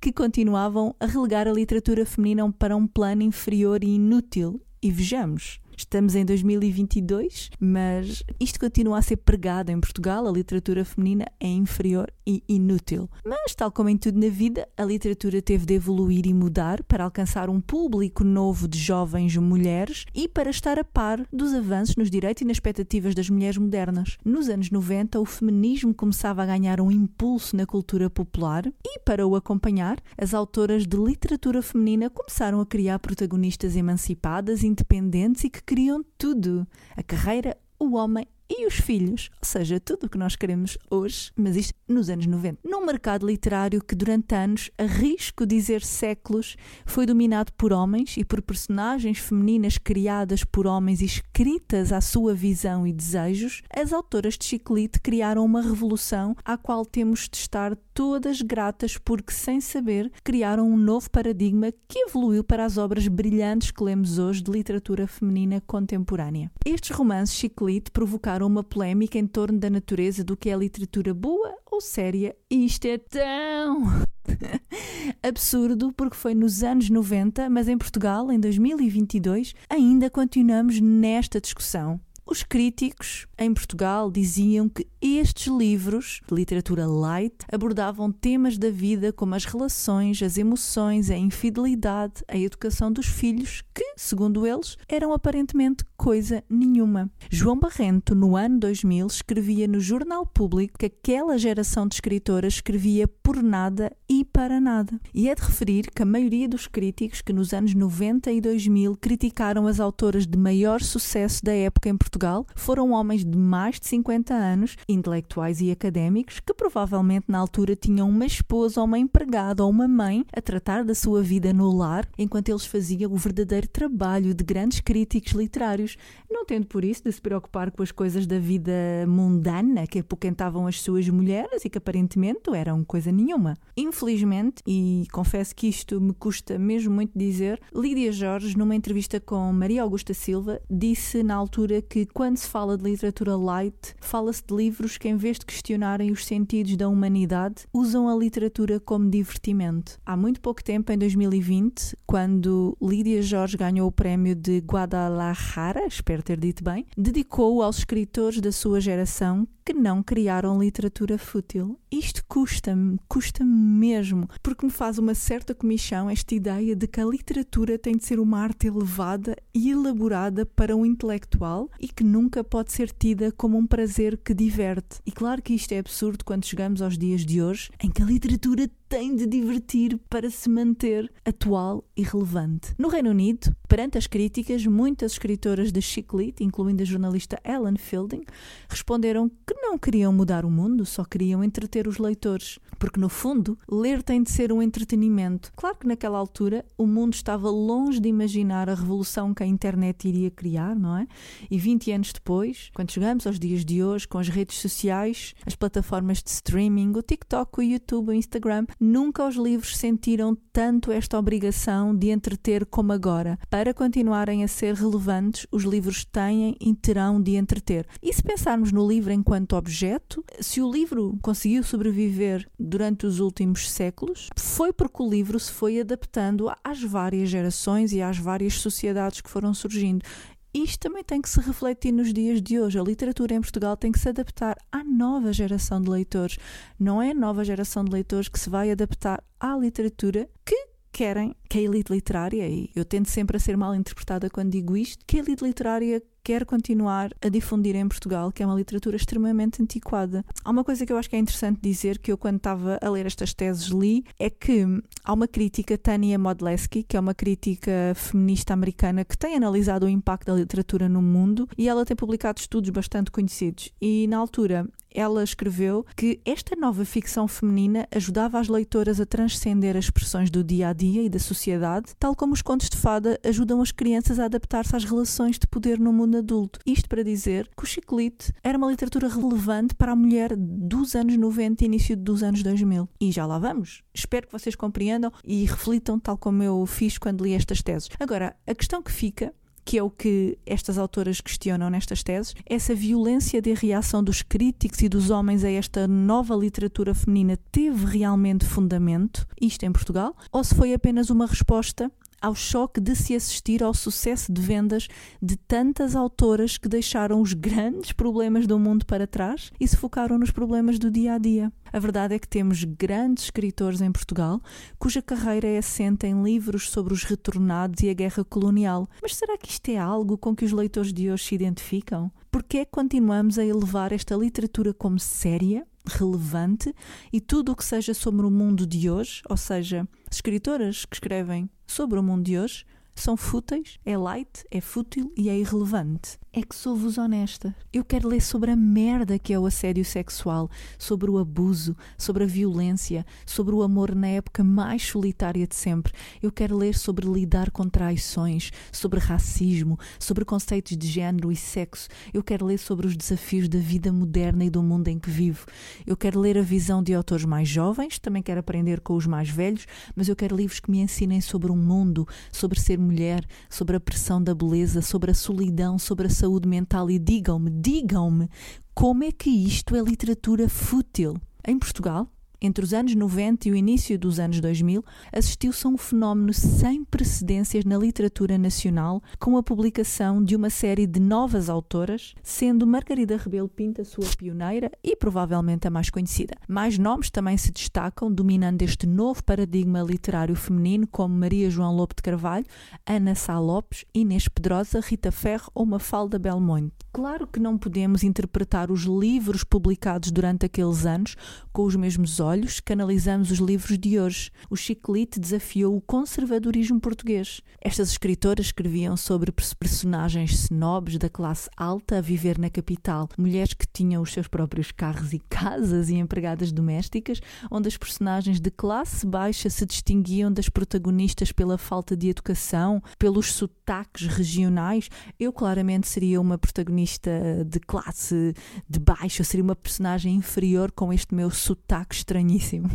que 0.00 0.12
continuavam 0.12 0.94
a 0.98 1.04
relegar 1.04 1.46
a 1.46 1.52
literatura 1.52 2.06
feminina 2.06 2.50
para 2.52 2.74
um 2.74 2.86
plano 2.86 3.22
inferior 3.22 3.84
e 3.84 3.96
inútil. 3.96 4.60
E 4.82 4.90
vejamos, 4.90 5.60
Estamos 5.80 6.14
em 6.14 6.26
2022, 6.26 7.48
mas 7.58 8.22
isto 8.38 8.60
continua 8.60 8.98
a 8.98 9.02
ser 9.02 9.16
pregado 9.16 9.72
em 9.72 9.80
Portugal. 9.80 10.28
A 10.28 10.30
literatura 10.30 10.84
feminina 10.84 11.24
é 11.40 11.48
inferior 11.48 12.12
e 12.26 12.44
inútil. 12.46 13.08
Mas, 13.24 13.54
tal 13.54 13.72
como 13.72 13.88
em 13.88 13.96
tudo 13.96 14.20
na 14.20 14.28
vida, 14.28 14.68
a 14.76 14.84
literatura 14.84 15.40
teve 15.40 15.64
de 15.64 15.72
evoluir 15.72 16.26
e 16.26 16.34
mudar 16.34 16.82
para 16.84 17.04
alcançar 17.04 17.48
um 17.48 17.62
público 17.62 18.22
novo 18.22 18.68
de 18.68 18.78
jovens 18.78 19.34
mulheres 19.38 20.04
e 20.14 20.28
para 20.28 20.50
estar 20.50 20.78
a 20.78 20.84
par 20.84 21.26
dos 21.32 21.54
avanços 21.54 21.96
nos 21.96 22.10
direitos 22.10 22.42
e 22.42 22.44
nas 22.44 22.56
expectativas 22.56 23.14
das 23.14 23.30
mulheres 23.30 23.56
modernas. 23.56 24.18
Nos 24.22 24.50
anos 24.50 24.70
90, 24.70 25.18
o 25.18 25.24
feminismo 25.24 25.94
começava 25.94 26.42
a 26.42 26.46
ganhar 26.46 26.78
um 26.78 26.90
impulso 26.90 27.56
na 27.56 27.64
cultura 27.64 28.10
popular 28.10 28.66
e, 28.84 28.98
para 29.00 29.26
o 29.26 29.34
acompanhar, 29.34 29.98
as 30.18 30.34
autoras 30.34 30.86
de 30.86 30.98
literatura 30.98 31.62
feminina 31.62 32.10
começaram 32.10 32.60
a 32.60 32.66
criar 32.66 32.98
protagonistas 32.98 33.76
emancipadas, 33.76 34.62
independentes 34.62 35.44
e 35.44 35.48
que 35.48 35.69
queriam 35.70 36.04
tudo: 36.18 36.66
a 36.96 37.02
carreira, 37.02 37.56
o 37.78 37.94
homem 37.94 38.26
e 38.50 38.66
os 38.66 38.74
filhos, 38.74 39.30
ou 39.40 39.46
seja, 39.46 39.78
tudo 39.78 40.06
o 40.06 40.08
que 40.08 40.18
nós 40.18 40.34
queremos 40.34 40.76
hoje, 40.90 41.30
mas 41.36 41.54
isto 41.54 41.72
nos 41.86 42.10
anos 42.10 42.26
90. 42.26 42.58
Num 42.68 42.84
mercado 42.84 43.24
literário 43.24 43.80
que 43.80 43.94
durante 43.94 44.34
anos, 44.34 44.68
arrisco 44.76 45.46
dizer 45.46 45.82
séculos, 45.82 46.56
foi 46.84 47.06
dominado 47.06 47.52
por 47.52 47.72
homens 47.72 48.16
e 48.16 48.24
por 48.24 48.42
personagens 48.42 49.18
femininas 49.18 49.78
criadas 49.78 50.42
por 50.42 50.66
homens 50.66 51.00
e 51.00 51.04
escritas 51.04 51.92
à 51.92 52.00
sua 52.00 52.34
visão 52.34 52.84
e 52.84 52.92
desejos, 52.92 53.62
as 53.72 53.92
autoras 53.92 54.36
de 54.36 54.46
Chiclete 54.46 55.00
criaram 55.00 55.44
uma 55.44 55.62
revolução 55.62 56.34
à 56.44 56.58
qual 56.58 56.84
temos 56.84 57.28
de 57.28 57.36
estar 57.36 57.76
todas 58.00 58.40
gratas 58.40 58.96
porque, 58.96 59.30
sem 59.30 59.60
saber, 59.60 60.10
criaram 60.24 60.66
um 60.66 60.74
novo 60.74 61.10
paradigma 61.10 61.70
que 61.86 61.98
evoluiu 61.98 62.42
para 62.42 62.64
as 62.64 62.78
obras 62.78 63.06
brilhantes 63.06 63.70
que 63.70 63.84
lemos 63.84 64.18
hoje 64.18 64.42
de 64.42 64.50
literatura 64.50 65.06
feminina 65.06 65.62
contemporânea. 65.66 66.50
Estes 66.64 66.96
romances 66.96 67.36
Chiclete 67.36 67.90
provocaram 67.90 68.46
uma 68.46 68.64
polémica 68.64 69.18
em 69.18 69.26
torno 69.26 69.58
da 69.58 69.68
natureza 69.68 70.24
do 70.24 70.34
que 70.34 70.48
é 70.48 70.56
literatura 70.56 71.12
boa 71.12 71.54
ou 71.70 71.78
séria, 71.78 72.34
e 72.50 72.64
isto 72.64 72.86
é 72.86 72.96
tão 72.96 73.84
absurdo 75.22 75.92
porque 75.92 76.16
foi 76.16 76.34
nos 76.34 76.62
anos 76.62 76.88
90, 76.88 77.50
mas 77.50 77.68
em 77.68 77.76
Portugal, 77.76 78.32
em 78.32 78.40
2022, 78.40 79.54
ainda 79.68 80.08
continuamos 80.08 80.80
nesta 80.80 81.38
discussão. 81.38 82.00
Os 82.30 82.44
críticos 82.44 83.26
em 83.36 83.52
Portugal 83.52 84.08
diziam 84.08 84.68
que 84.68 84.86
estes 85.02 85.48
livros 85.48 86.20
de 86.28 86.32
literatura 86.32 86.86
light 86.86 87.34
abordavam 87.50 88.12
temas 88.12 88.56
da 88.56 88.70
vida 88.70 89.12
como 89.12 89.34
as 89.34 89.44
relações, 89.44 90.22
as 90.22 90.38
emoções, 90.38 91.10
a 91.10 91.16
infidelidade, 91.16 92.22
a 92.28 92.38
educação 92.38 92.92
dos 92.92 93.06
filhos, 93.06 93.64
que, 93.74 93.94
segundo 93.96 94.46
eles, 94.46 94.76
eram 94.88 95.12
aparentemente 95.12 95.82
coisa 95.96 96.44
nenhuma. 96.48 97.10
João 97.28 97.58
Barrento, 97.58 98.14
no 98.14 98.36
ano 98.36 98.60
2000, 98.60 99.08
escrevia 99.08 99.66
no 99.66 99.80
Jornal 99.80 100.24
Público 100.24 100.78
que 100.78 100.86
aquela 100.86 101.36
geração 101.36 101.88
de 101.88 101.96
escritoras 101.96 102.54
escrevia 102.54 103.08
por 103.08 103.42
nada 103.42 103.90
e 104.08 104.24
para 104.24 104.60
nada. 104.60 105.00
E 105.12 105.28
é 105.28 105.34
de 105.34 105.42
referir 105.42 105.90
que 105.90 106.02
a 106.02 106.06
maioria 106.06 106.48
dos 106.48 106.68
críticos 106.68 107.22
que 107.22 107.32
nos 107.32 107.52
anos 107.52 107.74
90 107.74 108.30
e 108.30 108.40
2000 108.40 108.96
criticaram 108.98 109.66
as 109.66 109.80
autoras 109.80 110.28
de 110.28 110.38
maior 110.38 110.80
sucesso 110.80 111.44
da 111.44 111.52
época 111.52 111.88
em 111.88 111.96
Portugal 111.96 112.19
Portugal 112.20 112.46
foram 112.54 112.90
homens 112.90 113.24
de 113.24 113.36
mais 113.38 113.80
de 113.80 113.86
50 113.86 114.34
anos, 114.34 114.76
intelectuais 114.86 115.60
e 115.62 115.70
académicos, 115.70 116.38
que 116.38 116.52
provavelmente 116.52 117.24
na 117.28 117.38
altura 117.38 117.74
tinham 117.74 118.08
uma 118.08 118.26
esposa 118.26 118.80
ou 118.80 118.86
uma 118.86 118.98
empregada 118.98 119.64
ou 119.64 119.70
uma 119.70 119.88
mãe 119.88 120.26
a 120.30 120.42
tratar 120.42 120.84
da 120.84 120.94
sua 120.94 121.22
vida 121.22 121.52
no 121.52 121.74
lar, 121.74 122.06
enquanto 122.18 122.50
eles 122.50 122.66
faziam 122.66 123.10
o 123.10 123.16
verdadeiro 123.16 123.66
trabalho 123.66 124.34
de 124.34 124.44
grandes 124.44 124.80
críticos 124.80 125.32
literários, 125.32 125.96
não 126.30 126.44
tendo 126.44 126.66
por 126.66 126.84
isso 126.84 127.04
de 127.04 127.12
se 127.12 127.20
preocupar 127.20 127.70
com 127.70 127.82
as 127.82 127.90
coisas 127.90 128.26
da 128.26 128.38
vida 128.38 128.72
mundana 129.08 129.86
que 129.86 130.00
apoquentavam 130.00 130.66
as 130.66 130.80
suas 130.82 131.08
mulheres 131.08 131.64
e 131.64 131.70
que 131.70 131.78
aparentemente 131.78 132.50
eram 132.54 132.84
coisa 132.84 133.10
nenhuma. 133.10 133.56
Infelizmente, 133.76 134.62
e 134.66 135.06
confesso 135.10 135.54
que 135.56 135.68
isto 135.68 135.98
me 136.00 136.12
custa 136.12 136.58
mesmo 136.58 136.94
muito 136.94 137.18
dizer, 137.18 137.58
Lídia 137.74 138.12
Jorge, 138.12 138.58
numa 138.58 138.74
entrevista 138.74 139.18
com 139.18 139.50
Maria 139.52 139.82
Augusta 139.82 140.12
Silva, 140.12 140.60
disse 140.70 141.22
na 141.22 141.34
altura 141.34 141.80
que 141.80 141.99
quando 142.06 142.36
se 142.36 142.46
fala 142.46 142.76
de 142.76 142.84
literatura 142.84 143.36
light, 143.36 143.94
fala-se 144.00 144.42
de 144.46 144.54
livros 144.54 144.98
que, 144.98 145.08
em 145.08 145.16
vez 145.16 145.38
de 145.38 145.46
questionarem 145.46 146.10
os 146.10 146.24
sentidos 146.24 146.76
da 146.76 146.88
humanidade, 146.88 147.66
usam 147.72 148.08
a 148.08 148.14
literatura 148.14 148.80
como 148.80 149.10
divertimento. 149.10 149.98
Há 150.04 150.16
muito 150.16 150.40
pouco 150.40 150.62
tempo, 150.62 150.92
em 150.92 150.98
2020, 150.98 151.96
quando 152.06 152.76
Lídia 152.80 153.22
Jorge 153.22 153.56
ganhou 153.56 153.88
o 153.88 153.92
prémio 153.92 154.34
de 154.34 154.58
Guadalajara, 154.58 155.86
espero 155.86 156.22
ter 156.22 156.38
dito 156.38 156.62
bem, 156.62 156.86
dedicou-o 156.96 157.62
aos 157.62 157.78
escritores 157.78 158.40
da 158.40 158.52
sua 158.52 158.80
geração 158.80 159.46
que 159.70 159.74
não 159.74 160.02
criaram 160.02 160.58
literatura 160.58 161.16
fútil. 161.16 161.78
Isto 161.92 162.24
custa-me, 162.26 162.98
custa-me 163.08 163.54
mesmo, 163.54 164.28
porque 164.42 164.66
me 164.66 164.72
faz 164.72 164.98
uma 164.98 165.14
certa 165.14 165.54
comichão 165.54 166.10
esta 166.10 166.34
ideia 166.34 166.74
de 166.74 166.88
que 166.88 167.00
a 167.00 167.04
literatura 167.04 167.78
tem 167.78 167.96
de 167.96 168.04
ser 168.04 168.18
uma 168.18 168.40
arte 168.40 168.66
elevada 168.66 169.36
e 169.54 169.70
elaborada 169.70 170.44
para 170.44 170.74
um 170.74 170.84
intelectual 170.84 171.70
e 171.78 171.86
que 171.86 172.02
nunca 172.02 172.42
pode 172.42 172.72
ser 172.72 172.90
tida 172.90 173.30
como 173.30 173.56
um 173.56 173.64
prazer 173.64 174.18
que 174.18 174.34
diverte. 174.34 174.98
E 175.06 175.12
claro 175.12 175.40
que 175.40 175.54
isto 175.54 175.70
é 175.70 175.78
absurdo 175.78 176.24
quando 176.24 176.46
chegamos 176.46 176.82
aos 176.82 176.98
dias 176.98 177.24
de 177.24 177.40
hoje, 177.40 177.70
em 177.80 177.90
que 177.92 178.02
a 178.02 178.06
literatura 178.06 178.68
tem 178.90 179.14
de 179.14 179.24
divertir 179.24 179.96
para 180.10 180.28
se 180.28 180.50
manter 180.50 181.08
atual 181.24 181.84
e 181.96 182.02
relevante. 182.02 182.74
No 182.76 182.88
Reino 182.88 183.10
Unido, 183.10 183.54
perante 183.68 183.96
as 183.96 184.08
críticas, 184.08 184.66
muitas 184.66 185.12
escritoras 185.12 185.70
de 185.70 185.80
Chiclete, 185.80 186.42
incluindo 186.42 186.82
a 186.82 186.84
jornalista 186.84 187.40
Ellen 187.44 187.76
Fielding, 187.76 188.24
responderam 188.68 189.28
que 189.46 189.54
não 189.54 189.78
queriam 189.78 190.12
mudar 190.12 190.44
o 190.44 190.50
mundo, 190.50 190.84
só 190.84 191.04
queriam 191.04 191.44
entreter 191.44 191.86
os 191.86 191.98
leitores. 191.98 192.58
Porque, 192.80 192.98
no 192.98 193.08
fundo, 193.08 193.56
ler 193.70 194.02
tem 194.02 194.24
de 194.24 194.30
ser 194.30 194.52
um 194.52 194.60
entretenimento. 194.60 195.52
Claro 195.54 195.76
que 195.78 195.86
naquela 195.86 196.18
altura 196.18 196.64
o 196.76 196.86
mundo 196.86 197.12
estava 197.12 197.48
longe 197.48 198.00
de 198.00 198.08
imaginar 198.08 198.68
a 198.68 198.74
revolução 198.74 199.32
que 199.32 199.44
a 199.44 199.46
internet 199.46 200.08
iria 200.08 200.32
criar, 200.32 200.74
não 200.74 200.96
é? 200.96 201.06
E 201.48 201.58
20 201.58 201.92
anos 201.92 202.12
depois, 202.12 202.70
quando 202.74 202.90
chegamos 202.90 203.24
aos 203.24 203.38
dias 203.38 203.64
de 203.64 203.84
hoje, 203.84 204.08
com 204.08 204.18
as 204.18 204.28
redes 204.28 204.58
sociais, 204.58 205.32
as 205.46 205.54
plataformas 205.54 206.20
de 206.20 206.30
streaming, 206.30 206.96
o 206.96 207.02
TikTok, 207.02 207.60
o 207.60 207.62
YouTube, 207.62 208.08
o 208.08 208.12
Instagram, 208.14 208.66
Nunca 208.82 209.28
os 209.28 209.36
livros 209.36 209.76
sentiram 209.76 210.34
tanto 210.50 210.90
esta 210.90 211.18
obrigação 211.18 211.94
de 211.94 212.08
entreter 212.08 212.64
como 212.64 212.94
agora. 212.94 213.38
Para 213.50 213.74
continuarem 213.74 214.42
a 214.42 214.48
ser 214.48 214.74
relevantes, 214.74 215.46
os 215.52 215.64
livros 215.64 216.02
têm 216.02 216.56
e 216.58 216.74
terão 216.74 217.20
de 217.20 217.36
entreter. 217.36 217.86
E 218.02 218.10
se 218.10 218.22
pensarmos 218.22 218.72
no 218.72 218.88
livro 218.88 219.12
enquanto 219.12 219.54
objeto, 219.54 220.24
se 220.40 220.62
o 220.62 220.72
livro 220.72 221.18
conseguiu 221.20 221.62
sobreviver 221.62 222.48
durante 222.58 223.04
os 223.04 223.20
últimos 223.20 223.70
séculos, 223.70 224.30
foi 224.34 224.72
porque 224.72 225.02
o 225.02 225.10
livro 225.10 225.38
se 225.38 225.52
foi 225.52 225.78
adaptando 225.78 226.50
às 226.64 226.82
várias 226.82 227.28
gerações 227.28 227.92
e 227.92 228.00
às 228.00 228.16
várias 228.16 228.54
sociedades 228.54 229.20
que 229.20 229.28
foram 229.28 229.52
surgindo 229.52 230.02
isto 230.52 230.80
também 230.80 231.04
tem 231.04 231.22
que 231.22 231.28
se 231.28 231.40
refletir 231.40 231.92
nos 231.92 232.12
dias 232.12 232.42
de 232.42 232.58
hoje. 232.58 232.78
A 232.78 232.82
literatura 232.82 233.34
em 233.34 233.40
Portugal 233.40 233.76
tem 233.76 233.92
que 233.92 233.98
se 233.98 234.08
adaptar 234.08 234.56
à 234.72 234.82
nova 234.82 235.32
geração 235.32 235.80
de 235.80 235.88
leitores. 235.88 236.38
Não 236.78 237.00
é 237.00 237.10
a 237.10 237.14
nova 237.14 237.44
geração 237.44 237.84
de 237.84 237.92
leitores 237.92 238.28
que 238.28 238.38
se 238.38 238.50
vai 238.50 238.70
adaptar 238.70 239.22
à 239.38 239.56
literatura 239.56 240.28
que 240.44 240.70
querem 240.92 241.34
que 241.48 241.58
a 241.58 241.62
elite 241.62 241.92
literária, 241.92 242.48
e 242.48 242.68
eu 242.74 242.84
tento 242.84 243.08
sempre 243.08 243.36
a 243.36 243.40
ser 243.40 243.56
mal 243.56 243.74
interpretada 243.74 244.28
quando 244.28 244.50
digo 244.50 244.76
isto, 244.76 245.04
que 245.06 245.18
a 245.18 245.20
elite 245.20 245.44
literária 245.44 246.02
quer 246.22 246.44
continuar 246.44 247.12
a 247.20 247.28
difundir 247.28 247.76
em 247.76 247.88
Portugal, 247.88 248.30
que 248.32 248.42
é 248.42 248.46
uma 248.46 248.54
literatura 248.54 248.96
extremamente 248.96 249.62
antiquada. 249.62 250.24
Há 250.44 250.50
uma 250.50 250.64
coisa 250.64 250.84
que 250.84 250.92
eu 250.92 250.96
acho 250.96 251.08
que 251.08 251.16
é 251.16 251.18
interessante 251.18 251.60
dizer, 251.60 251.98
que 251.98 252.12
eu 252.12 252.18
quando 252.18 252.36
estava 252.36 252.78
a 252.80 252.88
ler 252.90 253.06
estas 253.06 253.34
teses 253.34 253.68
li, 253.68 254.04
é 254.18 254.30
que 254.30 254.64
há 255.04 255.12
uma 255.12 255.26
crítica, 255.26 255.76
Tania 255.78 256.18
Modleski, 256.18 256.82
que 256.82 256.96
é 256.96 257.00
uma 257.00 257.14
crítica 257.14 257.92
feminista 257.94 258.52
americana 258.52 259.04
que 259.04 259.16
tem 259.16 259.34
analisado 259.34 259.86
o 259.86 259.88
impacto 259.88 260.26
da 260.26 260.34
literatura 260.34 260.88
no 260.88 261.02
mundo 261.02 261.48
e 261.56 261.68
ela 261.68 261.84
tem 261.84 261.96
publicado 261.96 262.40
estudos 262.40 262.70
bastante 262.70 263.10
conhecidos. 263.10 263.70
E 263.80 264.06
na 264.08 264.18
altura 264.18 264.66
ela 264.92 265.22
escreveu 265.22 265.86
que 265.96 266.20
esta 266.24 266.56
nova 266.56 266.84
ficção 266.84 267.28
feminina 267.28 267.86
ajudava 267.94 268.38
as 268.38 268.48
leitoras 268.48 269.00
a 269.00 269.06
transcender 269.06 269.76
as 269.76 269.84
expressões 269.84 270.30
do 270.30 270.42
dia 270.42 270.68
a 270.68 270.72
dia 270.72 271.02
e 271.02 271.08
da 271.08 271.18
sociedade, 271.18 271.92
tal 271.98 272.14
como 272.14 272.32
os 272.32 272.42
contos 272.42 272.68
de 272.68 272.76
fada 272.76 273.18
ajudam 273.24 273.62
as 273.62 273.70
crianças 273.70 274.18
a 274.18 274.24
adaptar-se 274.24 274.74
às 274.74 274.84
relações 274.84 275.38
de 275.38 275.46
poder 275.46 275.78
no 275.78 275.92
mundo 275.92 276.09
adulto. 276.18 276.58
Isto 276.66 276.88
para 276.88 277.02
dizer 277.02 277.48
que 277.56 277.64
o 277.64 277.66
Chiclete 277.66 278.32
era 278.42 278.56
uma 278.56 278.70
literatura 278.70 279.08
relevante 279.08 279.74
para 279.74 279.92
a 279.92 279.96
mulher 279.96 280.34
dos 280.36 280.94
anos 280.94 281.16
90 281.16 281.64
e 281.64 281.66
início 281.66 281.96
dos 281.96 282.22
anos 282.22 282.42
2000. 282.42 282.88
E 283.00 283.12
já 283.12 283.26
lá 283.26 283.38
vamos. 283.38 283.82
Espero 283.94 284.26
que 284.26 284.32
vocês 284.32 284.54
compreendam 284.54 285.12
e 285.24 285.44
reflitam 285.44 285.98
tal 285.98 286.16
como 286.16 286.42
eu 286.42 286.64
fiz 286.66 286.98
quando 286.98 287.24
li 287.24 287.34
estas 287.34 287.62
teses. 287.62 287.88
Agora, 287.98 288.36
a 288.46 288.54
questão 288.54 288.82
que 288.82 288.92
fica 288.92 289.34
que 289.64 289.78
é 289.78 289.82
o 289.82 289.90
que 289.90 290.36
estas 290.44 290.78
autoras 290.78 291.20
questionam 291.20 291.70
nestas 291.70 292.02
teses, 292.02 292.34
essa 292.44 292.74
violência 292.74 293.40
de 293.40 293.52
reação 293.54 294.02
dos 294.02 294.20
críticos 294.20 294.80
e 294.82 294.88
dos 294.88 295.10
homens 295.10 295.44
a 295.44 295.50
esta 295.50 295.86
nova 295.86 296.34
literatura 296.34 296.92
feminina 296.92 297.38
teve 297.52 297.84
realmente 297.84 298.44
fundamento, 298.44 299.24
isto 299.40 299.64
em 299.64 299.70
Portugal, 299.70 300.16
ou 300.32 300.42
se 300.42 300.54
foi 300.56 300.74
apenas 300.74 301.08
uma 301.08 301.26
resposta 301.26 301.90
ao 302.20 302.34
choque 302.34 302.80
de 302.80 302.94
se 302.94 303.14
assistir 303.14 303.62
ao 303.62 303.72
sucesso 303.72 304.32
de 304.32 304.40
vendas 304.40 304.88
de 305.20 305.36
tantas 305.36 305.96
autoras 305.96 306.58
que 306.58 306.68
deixaram 306.68 307.20
os 307.20 307.32
grandes 307.32 307.92
problemas 307.92 308.46
do 308.46 308.58
mundo 308.58 308.84
para 308.84 309.06
trás 309.06 309.50
e 309.58 309.66
se 309.66 309.76
focaram 309.76 310.18
nos 310.18 310.30
problemas 310.30 310.78
do 310.78 310.90
dia 310.90 311.14
a 311.14 311.18
dia. 311.18 311.52
A 311.72 311.78
verdade 311.78 312.14
é 312.14 312.18
que 312.18 312.28
temos 312.28 312.64
grandes 312.64 313.24
escritores 313.24 313.80
em 313.80 313.92
Portugal 313.92 314.40
cuja 314.78 315.00
carreira 315.00 315.46
é 315.46 315.58
assente 315.58 316.06
em 316.06 316.22
livros 316.22 316.70
sobre 316.70 316.92
os 316.92 317.04
retornados 317.04 317.82
e 317.82 317.88
a 317.88 317.94
guerra 317.94 318.24
colonial. 318.24 318.88
Mas 319.00 319.16
será 319.16 319.38
que 319.38 319.48
isto 319.48 319.68
é 319.70 319.78
algo 319.78 320.18
com 320.18 320.34
que 320.34 320.44
os 320.44 320.52
leitores 320.52 320.92
de 320.92 321.10
hoje 321.10 321.24
se 321.24 321.34
identificam? 321.34 322.10
Por 322.30 322.42
que 322.42 322.64
continuamos 322.64 323.38
a 323.38 323.44
elevar 323.44 323.92
esta 323.92 324.14
literatura 324.14 324.72
como 324.72 324.98
séria, 324.98 325.66
relevante 325.86 326.74
e 327.12 327.20
tudo 327.20 327.52
o 327.52 327.56
que 327.56 327.64
seja 327.64 327.94
sobre 327.94 328.26
o 328.26 328.30
mundo 328.30 328.66
de 328.66 328.90
hoje, 328.90 329.22
ou 329.28 329.36
seja, 329.36 329.88
escritoras 330.10 330.84
que 330.84 330.96
escrevem 330.96 331.48
sobre 331.66 331.98
o 331.98 332.02
mundo 332.02 332.24
de 332.24 332.38
hoje, 332.38 332.64
são 332.94 333.16
fúteis, 333.16 333.78
é 333.84 333.96
light, 333.96 334.44
é 334.50 334.60
fútil 334.60 335.12
e 335.16 335.30
é 335.30 335.38
irrelevante 335.38 336.18
é 336.32 336.42
que 336.42 336.54
sou-vos 336.54 336.96
honesta. 336.96 337.52
Eu 337.72 337.84
quero 337.84 338.08
ler 338.08 338.20
sobre 338.20 338.52
a 338.52 338.56
merda 338.56 339.18
que 339.18 339.32
é 339.32 339.38
o 339.38 339.46
assédio 339.46 339.84
sexual, 339.84 340.48
sobre 340.78 341.10
o 341.10 341.18
abuso, 341.18 341.76
sobre 341.98 342.22
a 342.22 342.26
violência, 342.26 343.04
sobre 343.26 343.52
o 343.52 343.62
amor 343.62 343.96
na 343.96 344.06
época 344.06 344.44
mais 344.44 344.86
solitária 344.86 345.44
de 345.44 345.56
sempre. 345.56 345.92
Eu 346.22 346.30
quero 346.30 346.56
ler 346.56 346.76
sobre 346.78 347.08
lidar 347.08 347.50
com 347.50 347.68
traições, 347.68 348.52
sobre 348.70 349.00
racismo, 349.00 349.76
sobre 349.98 350.24
conceitos 350.24 350.76
de 350.76 350.86
género 350.86 351.32
e 351.32 351.36
sexo. 351.36 351.88
Eu 352.14 352.22
quero 352.22 352.46
ler 352.46 352.58
sobre 352.58 352.86
os 352.86 352.96
desafios 352.96 353.48
da 353.48 353.58
vida 353.58 353.92
moderna 353.92 354.44
e 354.44 354.50
do 354.50 354.62
mundo 354.62 354.86
em 354.86 355.00
que 355.00 355.10
vivo. 355.10 355.46
Eu 355.84 355.96
quero 355.96 356.20
ler 356.20 356.38
a 356.38 356.42
visão 356.42 356.80
de 356.80 356.94
autores 356.94 357.24
mais 357.24 357.48
jovens, 357.48 357.98
também 357.98 358.22
quero 358.22 358.38
aprender 358.38 358.80
com 358.80 358.94
os 358.94 359.06
mais 359.06 359.28
velhos, 359.28 359.66
mas 359.96 360.08
eu 360.08 360.14
quero 360.14 360.36
livros 360.36 360.60
que 360.60 360.70
me 360.70 360.78
ensinem 360.78 361.20
sobre 361.20 361.50
o 361.50 361.56
mundo, 361.56 362.06
sobre 362.30 362.60
ser 362.60 362.78
mulher, 362.78 363.24
sobre 363.48 363.74
a 363.74 363.80
pressão 363.80 364.22
da 364.22 364.32
beleza, 364.32 364.80
sobre 364.80 365.10
a 365.10 365.14
solidão, 365.14 365.76
sobre 365.76 366.06
a 366.06 366.19
saúde 366.20 366.46
mental 366.46 366.90
e 366.90 366.98
digam-me, 366.98 367.50
digam-me, 367.50 368.28
como 368.74 369.04
é 369.04 369.12
que 369.12 369.30
isto 369.30 369.74
é 369.74 369.80
literatura 369.80 370.48
fútil? 370.48 371.16
Em 371.46 371.58
Portugal, 371.58 372.10
entre 372.40 372.64
os 372.64 372.72
anos 372.72 372.94
90 372.94 373.48
e 373.48 373.52
o 373.52 373.54
início 373.54 373.98
dos 373.98 374.18
anos 374.18 374.40
2000, 374.40 374.82
assistiu-se 375.12 375.66
a 375.66 375.70
um 375.70 375.76
fenómeno 375.76 376.32
sem 376.32 376.82
precedências 376.84 377.64
na 377.64 377.76
literatura 377.76 378.38
nacional, 378.38 379.02
com 379.18 379.36
a 379.36 379.42
publicação 379.42 380.24
de 380.24 380.34
uma 380.34 380.48
série 380.48 380.86
de 380.86 380.98
novas 380.98 381.50
autoras, 381.50 382.14
sendo 382.22 382.66
Margarida 382.66 383.16
Rebelo 383.16 383.48
Pinto 383.48 383.82
a 383.82 383.84
sua 383.84 384.06
pioneira 384.16 384.70
e 384.82 384.96
provavelmente 384.96 385.68
a 385.68 385.70
mais 385.70 385.90
conhecida. 385.90 386.34
Mais 386.48 386.78
nomes 386.78 387.10
também 387.10 387.36
se 387.36 387.52
destacam, 387.52 388.10
dominando 388.10 388.62
este 388.62 388.86
novo 388.86 389.22
paradigma 389.22 389.82
literário 389.82 390.34
feminino, 390.34 390.86
como 390.86 391.14
Maria 391.14 391.50
João 391.50 391.76
Lobo 391.76 391.94
de 391.94 392.02
Carvalho, 392.02 392.46
Ana 392.86 393.14
Sá 393.14 393.38
Lopes, 393.38 393.84
Inês 393.92 394.28
Pedrosa, 394.28 394.80
Rita 394.80 395.12
Ferro 395.12 395.50
ou 395.54 395.66
Mafalda 395.66 396.18
Belmonte. 396.18 396.72
Claro 396.92 397.26
que 397.26 397.38
não 397.38 397.56
podemos 397.56 398.02
interpretar 398.02 398.70
os 398.70 398.82
livros 398.82 399.44
publicados 399.44 400.10
durante 400.10 400.46
aqueles 400.46 400.84
anos 400.86 401.16
com 401.52 401.62
os 401.64 401.76
mesmos 401.76 402.18
olhos 402.18 402.29
olhos 402.30 402.60
canalizamos 402.60 403.32
os 403.32 403.38
livros 403.38 403.76
de 403.76 403.98
hoje. 403.98 404.30
O 404.48 404.54
Chiclete 404.54 405.18
desafiou 405.18 405.76
o 405.76 405.80
conservadorismo 405.80 406.80
português. 406.80 407.40
Estas 407.60 407.90
escritoras 407.90 408.46
escreviam 408.46 408.96
sobre 408.96 409.32
personagens 409.58 410.44
snobs 410.44 410.96
da 410.96 411.08
classe 411.08 411.50
alta 411.56 411.98
a 411.98 412.00
viver 412.00 412.38
na 412.38 412.48
capital, 412.48 413.08
mulheres 413.18 413.52
que 413.52 413.66
tinham 413.66 414.00
os 414.00 414.12
seus 414.12 414.28
próprios 414.28 414.70
carros 414.70 415.12
e 415.12 415.18
casas 415.18 415.88
e 415.88 415.96
empregadas 415.96 416.52
domésticas, 416.52 417.20
onde 417.50 417.66
as 417.66 417.76
personagens 417.76 418.40
de 418.40 418.50
classe 418.50 419.04
baixa 419.04 419.50
se 419.50 419.66
distinguiam 419.66 420.32
das 420.32 420.48
protagonistas 420.48 421.32
pela 421.32 421.58
falta 421.58 421.96
de 421.96 422.10
educação, 422.10 422.80
pelos 422.96 423.32
sotaques 423.32 424.06
regionais. 424.06 424.88
Eu 425.18 425.32
claramente 425.32 425.88
seria 425.88 426.20
uma 426.20 426.38
protagonista 426.38 427.10
de 427.44 427.58
classe 427.58 428.34
de 428.68 428.78
baixo, 428.78 429.20
eu 429.20 429.24
seria 429.24 429.42
uma 429.42 429.56
personagem 429.56 430.14
inferior 430.14 430.70
com 430.70 430.92
este 430.92 431.12
meu 431.12 431.28
sotaque 431.28 431.96
estranho 431.96 432.19
estranhíssimo. 432.20 432.68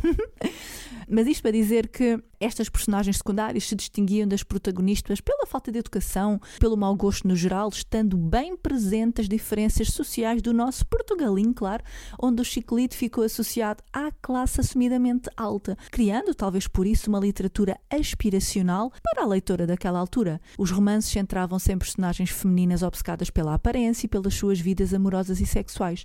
Mas 1.07 1.27
isto 1.27 1.43
para 1.43 1.51
dizer 1.51 1.89
que 1.89 2.19
estas 2.45 2.69
personagens 2.69 3.17
secundárias 3.17 3.67
se 3.67 3.75
distinguiam 3.75 4.27
das 4.27 4.43
protagonistas 4.43 5.19
pela 5.19 5.47
falta 5.47 5.71
de 5.71 5.79
educação, 5.79 6.39
pelo 6.59 6.77
mau 6.77 6.95
gosto 6.95 7.27
no 7.27 7.35
geral, 7.35 7.69
estando 7.69 8.15
bem 8.15 8.55
presentes 8.55 9.23
as 9.23 9.29
diferenças 9.29 9.87
sociais 9.87 10.43
do 10.43 10.53
nosso 10.53 10.85
Portugalinho, 10.85 11.53
claro, 11.55 11.83
onde 12.21 12.41
o 12.41 12.45
chiclete 12.45 12.95
ficou 12.95 13.23
associado 13.23 13.83
à 13.91 14.11
classe 14.21 14.61
assumidamente 14.61 15.27
alta, 15.35 15.75
criando, 15.89 16.35
talvez 16.35 16.67
por 16.67 16.85
isso, 16.85 17.09
uma 17.09 17.19
literatura 17.19 17.79
aspiracional 17.89 18.91
para 19.01 19.23
a 19.23 19.27
leitora 19.27 19.65
daquela 19.65 19.97
altura. 19.97 20.39
Os 20.57 20.69
romances 20.69 21.11
centravam-se 21.11 21.71
em 21.71 21.77
personagens 21.79 22.29
femininas 22.29 22.83
obcecadas 22.83 23.31
pela 23.31 23.55
aparência 23.55 24.05
e 24.05 24.09
pelas 24.09 24.35
suas 24.35 24.59
vidas 24.59 24.93
amorosas 24.93 25.39
e 25.39 25.47
sexuais. 25.47 26.03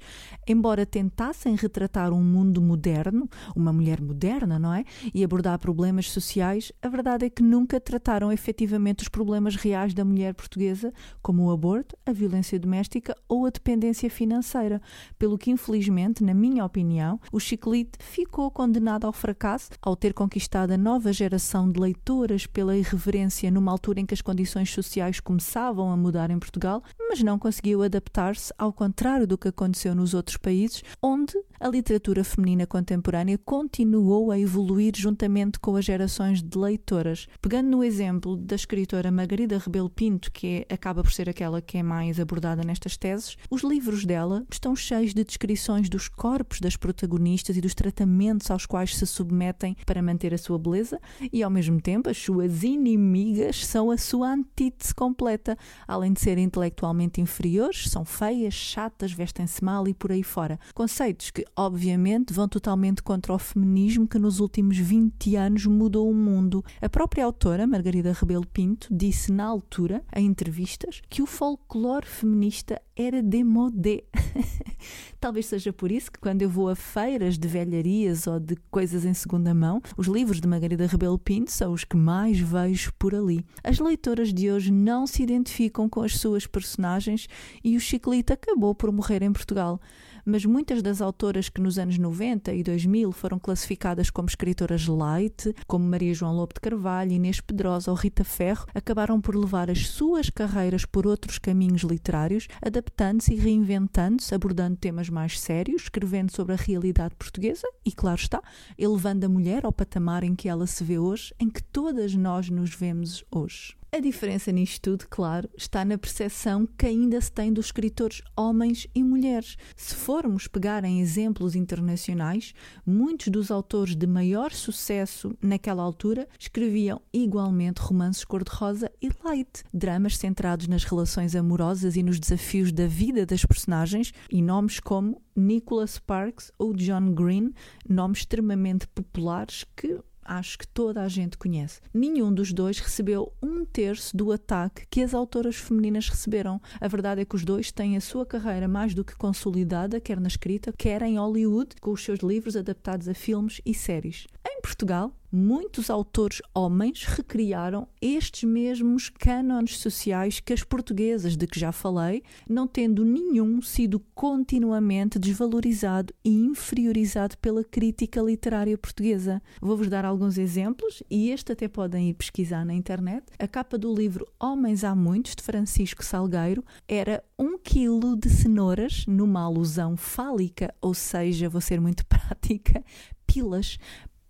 Embora 0.48 0.86
tentassem 0.86 1.54
retratar 1.54 2.12
um 2.14 2.24
mundo 2.24 2.62
moderno, 2.62 3.28
uma 3.54 3.74
mulher 3.74 4.00
moderna, 4.00 4.58
não 4.58 4.72
é? 4.72 4.84
E 5.12 5.22
abordar 5.22 5.58
problemas 5.58 6.10
sociais 6.10 6.29
sociais, 6.30 6.70
a 6.80 6.88
verdade 6.88 7.26
é 7.26 7.30
que 7.30 7.42
nunca 7.42 7.80
trataram 7.80 8.30
efetivamente 8.30 9.02
os 9.02 9.08
problemas 9.08 9.56
reais 9.56 9.92
da 9.92 10.04
mulher 10.04 10.32
portuguesa, 10.32 10.92
como 11.20 11.44
o 11.44 11.50
aborto, 11.50 11.96
a 12.06 12.12
violência 12.12 12.58
doméstica 12.58 13.16
ou 13.28 13.46
a 13.46 13.50
dependência 13.50 14.08
financeira. 14.08 14.80
Pelo 15.18 15.36
que, 15.36 15.50
infelizmente, 15.50 16.22
na 16.22 16.32
minha 16.32 16.64
opinião, 16.64 17.20
o 17.32 17.40
Chiclete 17.40 17.98
ficou 17.98 18.48
condenado 18.48 19.06
ao 19.06 19.12
fracasso 19.12 19.70
ao 19.82 19.96
ter 19.96 20.14
conquistado 20.14 20.70
a 20.70 20.78
nova 20.78 21.12
geração 21.12 21.70
de 21.70 21.80
leitoras 21.80 22.46
pela 22.46 22.76
irreverência 22.76 23.50
numa 23.50 23.72
altura 23.72 24.00
em 24.00 24.06
que 24.06 24.14
as 24.14 24.22
condições 24.22 24.70
sociais 24.70 25.18
começavam 25.18 25.90
a 25.90 25.96
mudar 25.96 26.30
em 26.30 26.38
Portugal, 26.38 26.82
mas 27.08 27.22
não 27.22 27.38
conseguiu 27.38 27.82
adaptar-se, 27.82 28.54
ao 28.56 28.72
contrário 28.72 29.26
do 29.26 29.36
que 29.36 29.48
aconteceu 29.48 29.96
nos 29.96 30.14
outros 30.14 30.36
países, 30.36 30.84
onde 31.02 31.34
a 31.58 31.68
literatura 31.68 32.22
feminina 32.22 32.66
contemporânea 32.66 33.36
continuou 33.36 34.30
a 34.30 34.38
evoluir 34.38 34.92
juntamente 34.96 35.58
com 35.58 35.74
a 35.74 35.80
geração 35.80 36.09
de 36.42 36.58
leitoras. 36.58 37.28
Pegando 37.40 37.68
no 37.70 37.84
exemplo 37.84 38.36
da 38.36 38.56
escritora 38.56 39.12
Margarida 39.12 39.58
Rebelo 39.58 39.88
Pinto, 39.88 40.30
que 40.32 40.66
é, 40.68 40.74
acaba 40.74 41.02
por 41.02 41.12
ser 41.12 41.28
aquela 41.28 41.62
que 41.62 41.78
é 41.78 41.82
mais 41.82 42.18
abordada 42.18 42.64
nestas 42.64 42.96
teses, 42.96 43.36
os 43.48 43.62
livros 43.62 44.04
dela 44.04 44.44
estão 44.50 44.74
cheios 44.74 45.14
de 45.14 45.22
descrições 45.22 45.88
dos 45.88 46.08
corpos 46.08 46.58
das 46.58 46.76
protagonistas 46.76 47.56
e 47.56 47.60
dos 47.60 47.74
tratamentos 47.74 48.50
aos 48.50 48.66
quais 48.66 48.96
se 48.96 49.06
submetem 49.06 49.76
para 49.86 50.02
manter 50.02 50.34
a 50.34 50.38
sua 50.38 50.58
beleza 50.58 51.00
e, 51.32 51.42
ao 51.42 51.50
mesmo 51.50 51.80
tempo, 51.80 52.10
as 52.10 52.18
suas 52.18 52.64
inimigas 52.64 53.64
são 53.64 53.90
a 53.90 53.96
sua 53.96 54.32
antítese 54.32 54.94
completa. 54.94 55.56
Além 55.86 56.12
de 56.12 56.20
serem 56.20 56.44
intelectualmente 56.44 57.20
inferiores, 57.20 57.88
são 57.88 58.04
feias, 58.04 58.54
chatas, 58.54 59.12
vestem-se 59.12 59.64
mal 59.64 59.86
e 59.86 59.94
por 59.94 60.10
aí 60.10 60.24
fora. 60.24 60.58
Conceitos 60.74 61.30
que, 61.30 61.44
obviamente, 61.56 62.32
vão 62.32 62.48
totalmente 62.48 63.02
contra 63.02 63.32
o 63.32 63.38
feminismo 63.38 64.08
que 64.08 64.18
nos 64.18 64.40
últimos 64.40 64.76
20 64.76 65.36
anos 65.36 65.66
mudou 65.66 65.99
mudou 66.00 66.10
o 66.10 66.14
mundo. 66.14 66.64
A 66.80 66.88
própria 66.88 67.24
autora, 67.24 67.66
Margarida 67.66 68.12
Rebelo 68.12 68.46
Pinto, 68.46 68.88
disse 68.90 69.30
na 69.30 69.44
altura, 69.44 70.02
em 70.16 70.26
entrevistas, 70.26 71.02
que 71.08 71.20
o 71.22 71.26
folclore 71.26 72.06
feminista 72.06 72.80
era 72.96 73.22
demodé. 73.22 74.04
Talvez 75.20 75.46
seja 75.46 75.72
por 75.72 75.92
isso 75.92 76.10
que 76.10 76.18
quando 76.18 76.42
eu 76.42 76.48
vou 76.48 76.68
a 76.68 76.74
feiras 76.74 77.38
de 77.38 77.46
velharias 77.46 78.26
ou 78.26 78.40
de 78.40 78.56
coisas 78.70 79.04
em 79.04 79.12
segunda 79.12 79.54
mão, 79.54 79.82
os 79.96 80.06
livros 80.06 80.40
de 80.40 80.48
Margarida 80.48 80.86
Rebelo 80.86 81.18
Pinto 81.18 81.50
são 81.50 81.72
os 81.72 81.84
que 81.84 81.96
mais 81.96 82.38
vejo 82.38 82.92
por 82.98 83.14
ali. 83.14 83.44
As 83.62 83.78
leitoras 83.78 84.32
de 84.32 84.50
hoje 84.50 84.72
não 84.72 85.06
se 85.06 85.22
identificam 85.22 85.88
com 85.88 86.02
as 86.02 86.16
suas 86.16 86.46
personagens 86.46 87.28
e 87.62 87.76
o 87.76 87.80
Chiclete 87.80 88.32
acabou 88.32 88.74
por 88.74 88.90
morrer 88.90 89.22
em 89.22 89.32
Portugal 89.32 89.80
mas 90.24 90.44
muitas 90.44 90.82
das 90.82 91.00
autoras 91.00 91.48
que 91.48 91.60
nos 91.60 91.78
anos 91.78 91.98
90 91.98 92.52
e 92.52 92.62
2000 92.62 93.12
foram 93.12 93.38
classificadas 93.38 94.10
como 94.10 94.28
escritoras 94.28 94.86
light, 94.86 95.54
como 95.66 95.84
Maria 95.84 96.14
João 96.14 96.34
Lobo 96.34 96.54
de 96.54 96.60
Carvalho, 96.60 97.12
Inês 97.12 97.40
Pedrosa 97.40 97.90
ou 97.90 97.96
Rita 97.96 98.24
Ferro, 98.24 98.66
acabaram 98.74 99.20
por 99.20 99.34
levar 99.34 99.70
as 99.70 99.88
suas 99.88 100.30
carreiras 100.30 100.84
por 100.84 101.06
outros 101.06 101.38
caminhos 101.38 101.82
literários, 101.82 102.48
adaptando-se 102.60 103.34
e 103.34 103.36
reinventando-se, 103.36 104.34
abordando 104.34 104.76
temas 104.76 105.08
mais 105.08 105.40
sérios, 105.40 105.82
escrevendo 105.82 106.30
sobre 106.30 106.52
a 106.54 106.56
realidade 106.56 107.14
portuguesa 107.16 107.66
e, 107.84 107.92
claro 107.92 108.20
está, 108.20 108.42
elevando 108.78 109.26
a 109.26 109.28
mulher 109.28 109.64
ao 109.64 109.72
patamar 109.72 110.24
em 110.24 110.34
que 110.34 110.48
ela 110.48 110.66
se 110.66 110.84
vê 110.84 110.98
hoje, 110.98 111.34
em 111.38 111.48
que 111.48 111.62
todas 111.62 112.14
nós 112.14 112.48
nos 112.48 112.74
vemos 112.74 113.24
hoje. 113.30 113.79
A 113.92 113.98
diferença 113.98 114.52
nisto 114.52 114.82
tudo, 114.82 115.08
claro, 115.10 115.50
está 115.56 115.84
na 115.84 115.98
percepção 115.98 116.64
que 116.64 116.86
ainda 116.86 117.20
se 117.20 117.32
tem 117.32 117.52
dos 117.52 117.66
escritores 117.66 118.22
homens 118.36 118.86
e 118.94 119.02
mulheres. 119.02 119.56
Se 119.74 119.96
formos 119.96 120.46
pegar 120.46 120.84
em 120.84 121.00
exemplos 121.00 121.56
internacionais, 121.56 122.54
muitos 122.86 123.26
dos 123.26 123.50
autores 123.50 123.96
de 123.96 124.06
maior 124.06 124.52
sucesso 124.52 125.36
naquela 125.42 125.82
altura 125.82 126.28
escreviam 126.38 127.02
igualmente 127.12 127.80
romances 127.80 128.24
cor-de-rosa 128.24 128.88
e 129.02 129.10
light, 129.24 129.64
dramas 129.74 130.16
centrados 130.16 130.68
nas 130.68 130.84
relações 130.84 131.34
amorosas 131.34 131.96
e 131.96 132.02
nos 132.04 132.20
desafios 132.20 132.70
da 132.70 132.86
vida 132.86 133.26
das 133.26 133.44
personagens, 133.44 134.12
e 134.30 134.40
nomes 134.40 134.78
como 134.78 135.20
Nicholas 135.34 135.94
Sparks 135.94 136.52
ou 136.56 136.74
John 136.74 137.12
Green, 137.12 137.52
nomes 137.88 138.20
extremamente 138.20 138.86
populares 138.86 139.64
que 139.76 139.98
acho 140.30 140.56
que 140.56 140.66
toda 140.66 141.02
a 141.02 141.08
gente 141.08 141.36
conhece. 141.36 141.80
Nenhum 141.92 142.32
dos 142.32 142.52
dois 142.52 142.78
recebeu 142.78 143.32
um 143.42 143.64
terço 143.64 144.16
do 144.16 144.30
ataque 144.30 144.86
que 144.88 145.02
as 145.02 145.12
autoras 145.12 145.56
femininas 145.56 146.08
receberam. 146.08 146.60
A 146.80 146.86
verdade 146.86 147.20
é 147.20 147.24
que 147.24 147.34
os 147.34 147.44
dois 147.44 147.72
têm 147.72 147.96
a 147.96 148.00
sua 148.00 148.24
carreira 148.24 148.68
mais 148.68 148.94
do 148.94 149.04
que 149.04 149.16
consolidada, 149.16 150.00
quer 150.00 150.20
na 150.20 150.28
escrita, 150.28 150.72
quer 150.78 151.02
em 151.02 151.18
Hollywood, 151.18 151.74
com 151.80 151.90
os 151.90 152.04
seus 152.04 152.20
livros 152.20 152.54
adaptados 152.54 153.08
a 153.08 153.14
filmes 153.14 153.60
e 153.66 153.74
séries. 153.74 154.28
Em 154.46 154.59
Portugal, 154.60 155.12
muitos 155.32 155.90
autores 155.90 156.42
homens 156.54 157.04
recriaram 157.04 157.88
estes 158.00 158.44
mesmos 158.44 159.08
cânones 159.08 159.78
sociais 159.78 160.40
que 160.40 160.52
as 160.52 160.62
portuguesas 160.62 161.36
de 161.36 161.46
que 161.46 161.58
já 161.58 161.72
falei, 161.72 162.22
não 162.48 162.66
tendo 162.66 163.04
nenhum 163.04 163.62
sido 163.62 164.00
continuamente 164.14 165.18
desvalorizado 165.18 166.12
e 166.24 166.30
inferiorizado 166.30 167.38
pela 167.38 167.62
crítica 167.62 168.20
literária 168.20 168.76
portuguesa. 168.76 169.40
Vou-vos 169.60 169.88
dar 169.88 170.04
alguns 170.04 170.36
exemplos 170.36 171.02
e 171.08 171.30
este 171.30 171.52
até 171.52 171.68
podem 171.68 172.10
ir 172.10 172.14
pesquisar 172.14 172.64
na 172.64 172.74
internet. 172.74 173.24
A 173.38 173.46
capa 173.46 173.78
do 173.78 173.94
livro 173.94 174.26
Homens 174.38 174.84
há 174.84 174.94
Muitos, 174.94 175.34
de 175.34 175.42
Francisco 175.42 176.04
Salgueiro, 176.04 176.64
era 176.88 177.22
um 177.38 177.56
quilo 177.58 178.16
de 178.16 178.28
cenouras, 178.28 179.04
numa 179.06 179.42
alusão 179.42 179.96
fálica, 179.96 180.74
ou 180.80 180.92
seja, 180.92 181.48
vou 181.48 181.60
ser 181.60 181.80
muito 181.80 182.04
prática, 182.06 182.84
pilas 183.26 183.78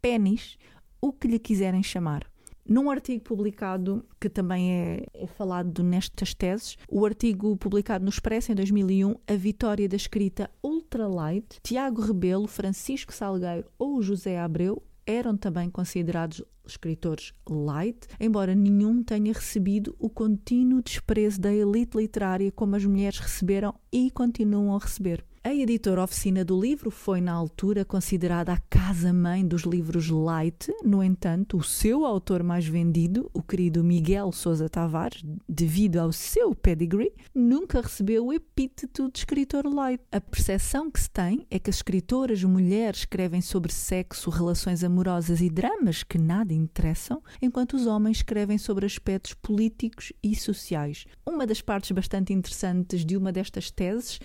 pênis, 0.01 0.59
o 1.01 1.13
que 1.13 1.29
lhe 1.29 1.39
quiserem 1.39 1.83
chamar. 1.83 2.31
Num 2.69 2.89
artigo 2.89 3.25
publicado, 3.25 4.05
que 4.21 4.29
também 4.29 4.73
é, 4.73 5.07
é, 5.15 5.27
falado 5.27 5.83
nestas 5.83 6.35
teses, 6.35 6.77
o 6.89 7.05
artigo 7.05 7.57
publicado 7.57 8.05
no 8.05 8.11
Expresso 8.11 8.53
em 8.53 8.55
2001, 8.55 9.17
A 9.27 9.35
Vitória 9.35 9.89
da 9.89 9.97
Escrita 9.97 10.49
Ultralight, 10.63 11.59
Tiago 11.63 12.01
Rebelo, 12.01 12.47
Francisco 12.47 13.13
Salgueiro 13.13 13.67
ou 13.79 14.01
José 14.01 14.39
Abreu 14.39 14.83
eram 15.05 15.37
também 15.37 15.69
considerados 15.69 16.45
escritores 16.65 17.35
light, 17.49 18.07
embora 18.21 18.55
nenhum 18.55 19.03
tenha 19.03 19.33
recebido 19.33 19.97
o 19.99 20.09
contínuo 20.09 20.83
desprezo 20.83 21.41
da 21.41 21.53
elite 21.53 21.97
literária 21.97 22.53
como 22.53 22.77
as 22.77 22.85
mulheres 22.85 23.19
receberam 23.19 23.75
e 23.93 24.11
continuam 24.13 24.77
a 24.77 24.79
receber. 24.79 25.25
A 25.43 25.55
editora 25.55 26.05
Oficina 26.05 26.45
do 26.45 26.61
Livro 26.61 26.91
foi, 26.91 27.19
na 27.19 27.33
altura, 27.33 27.83
considerada 27.83 28.53
a 28.53 28.59
casa-mãe 28.59 29.47
dos 29.47 29.63
livros 29.63 30.11
light. 30.11 30.71
No 30.85 31.03
entanto, 31.03 31.57
o 31.57 31.65
seu 31.65 32.05
autor 32.05 32.43
mais 32.43 32.67
vendido, 32.67 33.31
o 33.33 33.43
querido 33.43 33.83
Miguel 33.83 34.33
Sousa 34.33 34.69
Tavares, 34.69 35.23
devido 35.49 35.97
ao 35.97 36.13
seu 36.13 36.55
pedigree, 36.55 37.15
nunca 37.35 37.81
recebeu 37.81 38.27
o 38.27 38.35
epíteto 38.35 39.11
de 39.11 39.21
escritor 39.21 39.65
light. 39.65 40.03
A 40.13 40.21
percepção 40.21 40.91
que 40.91 41.01
se 41.01 41.09
tem 41.09 41.47
é 41.51 41.59
que 41.59 41.71
as 41.71 41.77
escritoras 41.77 42.45
mulheres 42.45 43.01
escrevem 43.01 43.41
sobre 43.41 43.73
sexo, 43.73 44.29
relações 44.29 44.85
amorosas 44.85 45.41
e 45.41 45.49
dramas 45.49 46.03
que 46.03 46.19
nada 46.19 46.53
interessam, 46.53 47.23
enquanto 47.41 47.77
os 47.77 47.87
homens 47.87 48.19
escrevem 48.19 48.59
sobre 48.59 48.85
aspectos 48.85 49.33
políticos 49.33 50.13
e 50.23 50.37
sociais. 50.37 51.07
Uma 51.27 51.47
das 51.47 51.63
partes 51.63 51.93
bastante 51.93 52.31
interessantes 52.31 53.07
de 53.07 53.17
uma 53.17 53.33
destas 53.33 53.71
teses 53.71 54.21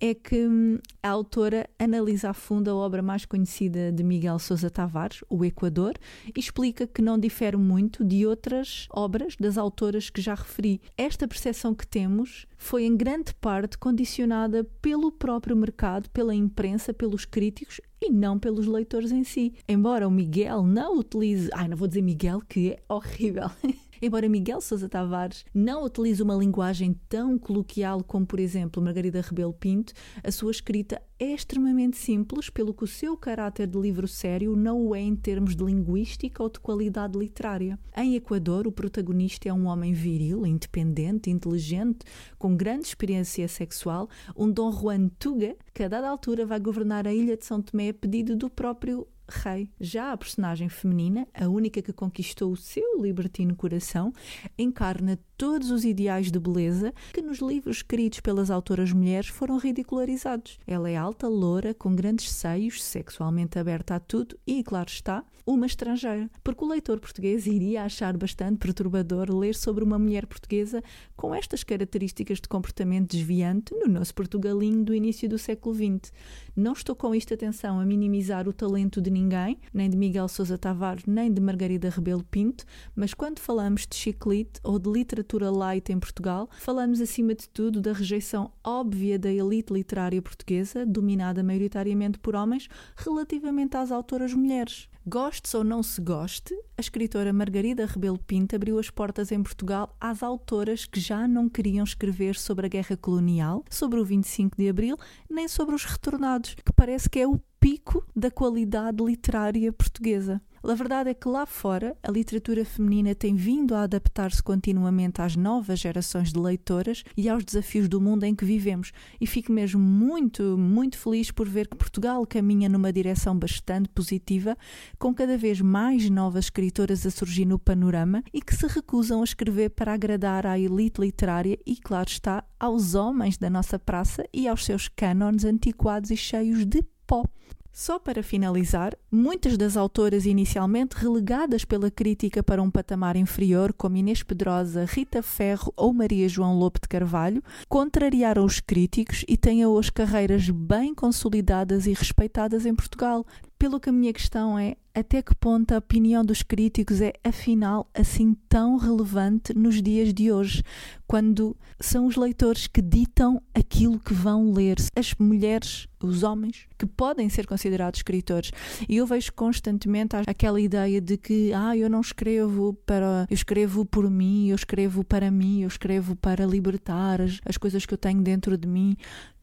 é 0.00 0.14
que 0.14 0.59
a 1.02 1.08
autora 1.08 1.68
analisa 1.78 2.30
a 2.30 2.34
fundo 2.34 2.70
a 2.70 2.74
obra 2.74 3.02
mais 3.02 3.24
conhecida 3.24 3.90
de 3.92 4.02
Miguel 4.02 4.38
Sousa 4.38 4.70
Tavares, 4.70 5.22
O 5.28 5.44
Equador, 5.44 5.94
e 6.34 6.38
explica 6.38 6.86
que 6.86 7.02
não 7.02 7.18
difere 7.18 7.56
muito 7.56 8.04
de 8.04 8.26
outras 8.26 8.86
obras 8.90 9.36
das 9.38 9.58
autoras 9.58 10.10
que 10.10 10.20
já 10.20 10.34
referi. 10.34 10.80
Esta 10.96 11.26
percepção 11.26 11.74
que 11.74 11.86
temos 11.86 12.46
foi 12.56 12.84
em 12.84 12.96
grande 12.96 13.34
parte 13.34 13.78
condicionada 13.78 14.64
pelo 14.82 15.10
próprio 15.10 15.56
mercado, 15.56 16.08
pela 16.10 16.34
imprensa, 16.34 16.92
pelos 16.92 17.24
críticos 17.24 17.80
e 18.00 18.10
não 18.10 18.38
pelos 18.38 18.66
leitores 18.66 19.12
em 19.12 19.24
si. 19.24 19.54
Embora 19.68 20.06
o 20.06 20.10
Miguel 20.10 20.62
não 20.62 20.98
utilize. 20.98 21.50
Ai, 21.52 21.68
não 21.68 21.76
vou 21.76 21.88
dizer 21.88 22.02
Miguel, 22.02 22.40
que 22.48 22.72
é 22.72 22.78
horrível. 22.88 23.50
Embora 24.02 24.30
Miguel 24.30 24.62
Sousa 24.62 24.88
Tavares 24.88 25.44
não 25.52 25.84
utilize 25.84 26.22
uma 26.22 26.34
linguagem 26.34 26.98
tão 27.06 27.38
coloquial 27.38 28.02
como, 28.02 28.24
por 28.24 28.40
exemplo, 28.40 28.82
Margarida 28.82 29.20
Rebelo 29.20 29.52
Pinto, 29.52 29.92
a 30.24 30.30
sua 30.30 30.50
escrita 30.50 31.02
é 31.18 31.34
extremamente 31.34 31.98
simples, 31.98 32.48
pelo 32.48 32.72
que 32.72 32.84
o 32.84 32.86
seu 32.86 33.14
caráter 33.14 33.66
de 33.66 33.78
livro 33.78 34.08
sério 34.08 34.56
não 34.56 34.86
o 34.86 34.94
é 34.94 35.00
em 35.00 35.14
termos 35.14 35.54
de 35.54 35.62
linguística 35.62 36.42
ou 36.42 36.48
de 36.48 36.58
qualidade 36.58 37.18
literária. 37.18 37.78
Em 37.94 38.14
Equador, 38.14 38.66
o 38.66 38.72
protagonista 38.72 39.46
é 39.46 39.52
um 39.52 39.66
homem 39.66 39.92
viril, 39.92 40.46
independente, 40.46 41.28
inteligente, 41.28 41.98
com 42.38 42.56
grande 42.56 42.86
experiência 42.86 43.46
sexual, 43.48 44.08
um 44.34 44.50
Dom 44.50 44.72
Juan 44.72 45.08
Tuga, 45.18 45.54
que 45.74 45.82
a 45.82 45.88
dada 45.88 46.08
altura 46.08 46.46
vai 46.46 46.58
governar 46.58 47.06
a 47.06 47.12
ilha 47.12 47.36
de 47.36 47.44
São 47.44 47.60
Tomé 47.60 47.90
a 47.90 47.94
pedido 47.94 48.34
do 48.34 48.48
próprio 48.48 49.06
rei. 49.30 49.70
Já 49.80 50.12
a 50.12 50.16
personagem 50.16 50.68
feminina, 50.68 51.26
a 51.34 51.48
única 51.48 51.80
que 51.80 51.92
conquistou 51.92 52.52
o 52.52 52.56
seu 52.56 53.00
libertino 53.00 53.54
coração, 53.54 54.12
encarna 54.58 55.18
todos 55.36 55.70
os 55.70 55.84
ideais 55.84 56.30
de 56.30 56.38
beleza 56.38 56.92
que 57.14 57.22
nos 57.22 57.38
livros 57.38 57.78
escritos 57.78 58.20
pelas 58.20 58.50
autoras 58.50 58.92
mulheres 58.92 59.28
foram 59.28 59.56
ridicularizados. 59.56 60.58
Ela 60.66 60.90
é 60.90 60.96
alta, 60.96 61.28
loura, 61.28 61.72
com 61.72 61.94
grandes 61.94 62.30
seios, 62.30 62.82
sexualmente 62.82 63.58
aberta 63.58 63.94
a 63.94 64.00
tudo 64.00 64.38
e, 64.46 64.62
claro 64.62 64.90
está, 64.90 65.24
uma 65.46 65.66
estrangeira. 65.66 66.30
Porque 66.44 66.64
o 66.64 66.68
leitor 66.68 67.00
português 67.00 67.46
iria 67.46 67.84
achar 67.84 68.16
bastante 68.16 68.58
perturbador 68.58 69.34
ler 69.34 69.54
sobre 69.54 69.82
uma 69.82 69.98
mulher 69.98 70.26
portuguesa 70.26 70.82
com 71.16 71.34
estas 71.34 71.64
características 71.64 72.40
de 72.40 72.48
comportamento 72.48 73.10
desviante 73.10 73.74
no 73.74 73.86
nosso 73.86 74.14
Portugalinho 74.14 74.84
do 74.84 74.94
início 74.94 75.28
do 75.28 75.38
século 75.38 75.74
XX. 75.74 76.12
Não 76.60 76.74
estou 76.74 76.94
com 76.94 77.14
isto 77.14 77.32
atenção 77.32 77.80
a 77.80 77.86
minimizar 77.86 78.46
o 78.46 78.52
talento 78.52 79.00
de 79.00 79.10
ninguém, 79.10 79.56
nem 79.72 79.88
de 79.88 79.96
Miguel 79.96 80.28
Sousa 80.28 80.58
Tavares, 80.58 81.06
nem 81.06 81.32
de 81.32 81.40
Margarida 81.40 81.88
Rebelo 81.88 82.22
Pinto, 82.22 82.66
mas 82.94 83.14
quando 83.14 83.38
falamos 83.38 83.86
de 83.86 83.96
chiclete 83.96 84.60
ou 84.62 84.78
de 84.78 84.90
literatura 84.90 85.50
light 85.50 85.90
em 85.90 85.98
Portugal, 85.98 86.50
falamos 86.58 87.00
acima 87.00 87.34
de 87.34 87.48
tudo 87.48 87.80
da 87.80 87.94
rejeição 87.94 88.52
óbvia 88.62 89.18
da 89.18 89.32
elite 89.32 89.72
literária 89.72 90.20
portuguesa, 90.20 90.84
dominada 90.84 91.42
maioritariamente 91.42 92.18
por 92.18 92.36
homens, 92.36 92.68
relativamente 92.94 93.78
às 93.78 93.90
autoras 93.90 94.34
mulheres. 94.34 94.86
Goste 95.06 95.56
ou 95.56 95.64
não 95.64 95.82
se 95.82 95.98
goste, 95.98 96.54
a 96.76 96.80
escritora 96.80 97.32
Margarida 97.32 97.86
Rebelo 97.86 98.18
Pinto 98.18 98.54
abriu 98.54 98.78
as 98.78 98.90
portas 98.90 99.32
em 99.32 99.42
Portugal 99.42 99.96
às 99.98 100.22
autoras 100.22 100.84
que 100.84 101.00
já 101.00 101.26
não 101.26 101.48
queriam 101.48 101.84
escrever 101.84 102.36
sobre 102.36 102.66
a 102.66 102.68
guerra 102.68 102.98
colonial, 102.98 103.64
sobre 103.70 103.98
o 103.98 104.04
25 104.04 104.58
de 104.58 104.68
Abril, 104.68 104.98
nem 105.28 105.48
sobre 105.48 105.74
os 105.74 105.86
retornados, 105.86 106.54
que 106.54 106.72
parece 106.74 107.08
que 107.08 107.18
é 107.18 107.26
o 107.26 107.40
pico 107.58 108.06
da 108.14 108.30
qualidade 108.30 109.02
literária 109.02 109.72
portuguesa. 109.72 110.40
A 110.62 110.74
verdade 110.74 111.08
é 111.08 111.14
que 111.14 111.26
lá 111.26 111.46
fora 111.46 111.96
a 112.02 112.10
literatura 112.10 112.66
feminina 112.66 113.14
tem 113.14 113.34
vindo 113.34 113.74
a 113.74 113.82
adaptar-se 113.84 114.42
continuamente 114.42 115.22
às 115.22 115.34
novas 115.34 115.80
gerações 115.80 116.32
de 116.32 116.38
leitoras 116.38 117.02
e 117.16 117.30
aos 117.30 117.42
desafios 117.42 117.88
do 117.88 117.98
mundo 117.98 118.24
em 118.24 118.34
que 118.34 118.44
vivemos. 118.44 118.92
E 119.18 119.26
fico 119.26 119.50
mesmo 119.50 119.80
muito, 119.80 120.58
muito 120.58 120.98
feliz 120.98 121.30
por 121.30 121.48
ver 121.48 121.66
que 121.66 121.76
Portugal 121.76 122.26
caminha 122.26 122.68
numa 122.68 122.92
direção 122.92 123.36
bastante 123.36 123.88
positiva, 123.88 124.54
com 124.98 125.14
cada 125.14 125.38
vez 125.38 125.62
mais 125.62 126.10
novas 126.10 126.44
escritoras 126.44 127.06
a 127.06 127.10
surgir 127.10 127.46
no 127.46 127.58
panorama 127.58 128.22
e 128.32 128.42
que 128.42 128.54
se 128.54 128.66
recusam 128.66 129.22
a 129.22 129.24
escrever 129.24 129.70
para 129.70 129.94
agradar 129.94 130.46
à 130.46 130.58
elite 130.58 131.00
literária 131.00 131.58
e, 131.66 131.74
claro 131.76 132.10
está, 132.10 132.44
aos 132.58 132.94
homens 132.94 133.38
da 133.38 133.48
nossa 133.48 133.78
praça 133.78 134.24
e 134.32 134.46
aos 134.46 134.66
seus 134.66 134.88
cânones 134.88 135.44
antiquados 135.44 136.10
e 136.10 136.16
cheios 136.18 136.66
de 136.66 136.82
pó. 137.06 137.24
Só 137.72 137.98
para 137.98 138.22
finalizar, 138.22 138.96
muitas 139.10 139.56
das 139.56 139.76
autoras 139.76 140.26
inicialmente 140.26 140.96
relegadas 140.96 141.64
pela 141.64 141.90
crítica 141.90 142.42
para 142.42 142.60
um 142.60 142.70
patamar 142.70 143.16
inferior, 143.16 143.72
como 143.72 143.96
Inês 143.96 144.22
Pedrosa, 144.22 144.84
Rita 144.84 145.22
Ferro 145.22 145.72
ou 145.76 145.92
Maria 145.92 146.28
João 146.28 146.58
Lope 146.58 146.80
de 146.80 146.88
Carvalho, 146.88 147.42
contrariaram 147.68 148.44
os 148.44 148.58
críticos 148.58 149.24
e 149.28 149.36
têm 149.36 149.64
hoje 149.64 149.92
carreiras 149.92 150.50
bem 150.50 150.94
consolidadas 150.94 151.86
e 151.86 151.92
respeitadas 151.92 152.66
em 152.66 152.74
Portugal. 152.74 153.24
Pelo 153.60 153.78
que 153.78 153.90
a 153.90 153.92
minha 153.92 154.10
questão 154.14 154.58
é 154.58 154.74
até 154.94 155.20
que 155.20 155.34
ponto 155.34 155.72
a 155.72 155.76
opinião 155.76 156.24
dos 156.24 156.42
críticos 156.42 157.02
é, 157.02 157.12
afinal, 157.22 157.86
assim 157.92 158.34
tão 158.48 158.78
relevante 158.78 159.52
nos 159.52 159.82
dias 159.82 160.14
de 160.14 160.32
hoje, 160.32 160.62
quando 161.06 161.54
são 161.78 162.06
os 162.06 162.16
leitores 162.16 162.66
que 162.66 162.80
ditam 162.80 163.40
aquilo 163.54 163.98
que 164.00 164.14
vão 164.14 164.50
ler, 164.50 164.78
as 164.96 165.14
mulheres, 165.18 165.86
os 166.02 166.22
homens, 166.22 166.66
que 166.78 166.86
podem 166.86 167.28
ser 167.28 167.46
considerados 167.46 167.98
escritores. 167.98 168.50
E 168.88 168.96
eu 168.96 169.06
vejo 169.06 169.30
constantemente 169.34 170.16
aquela 170.26 170.58
ideia 170.58 170.98
de 170.98 171.18
que, 171.18 171.52
ah, 171.52 171.76
eu 171.76 171.90
não 171.90 172.00
escrevo 172.00 172.72
para. 172.86 173.26
Eu 173.28 173.34
escrevo 173.34 173.84
por 173.84 174.10
mim, 174.10 174.48
eu 174.48 174.56
escrevo 174.56 175.04
para 175.04 175.30
mim, 175.30 175.60
eu 175.60 175.68
escrevo 175.68 176.16
para 176.16 176.46
libertar 176.46 177.20
as, 177.20 177.38
as 177.44 177.58
coisas 177.58 177.84
que 177.84 177.92
eu 177.92 177.98
tenho 177.98 178.22
dentro 178.22 178.56
de 178.56 178.66
mim. 178.66 178.96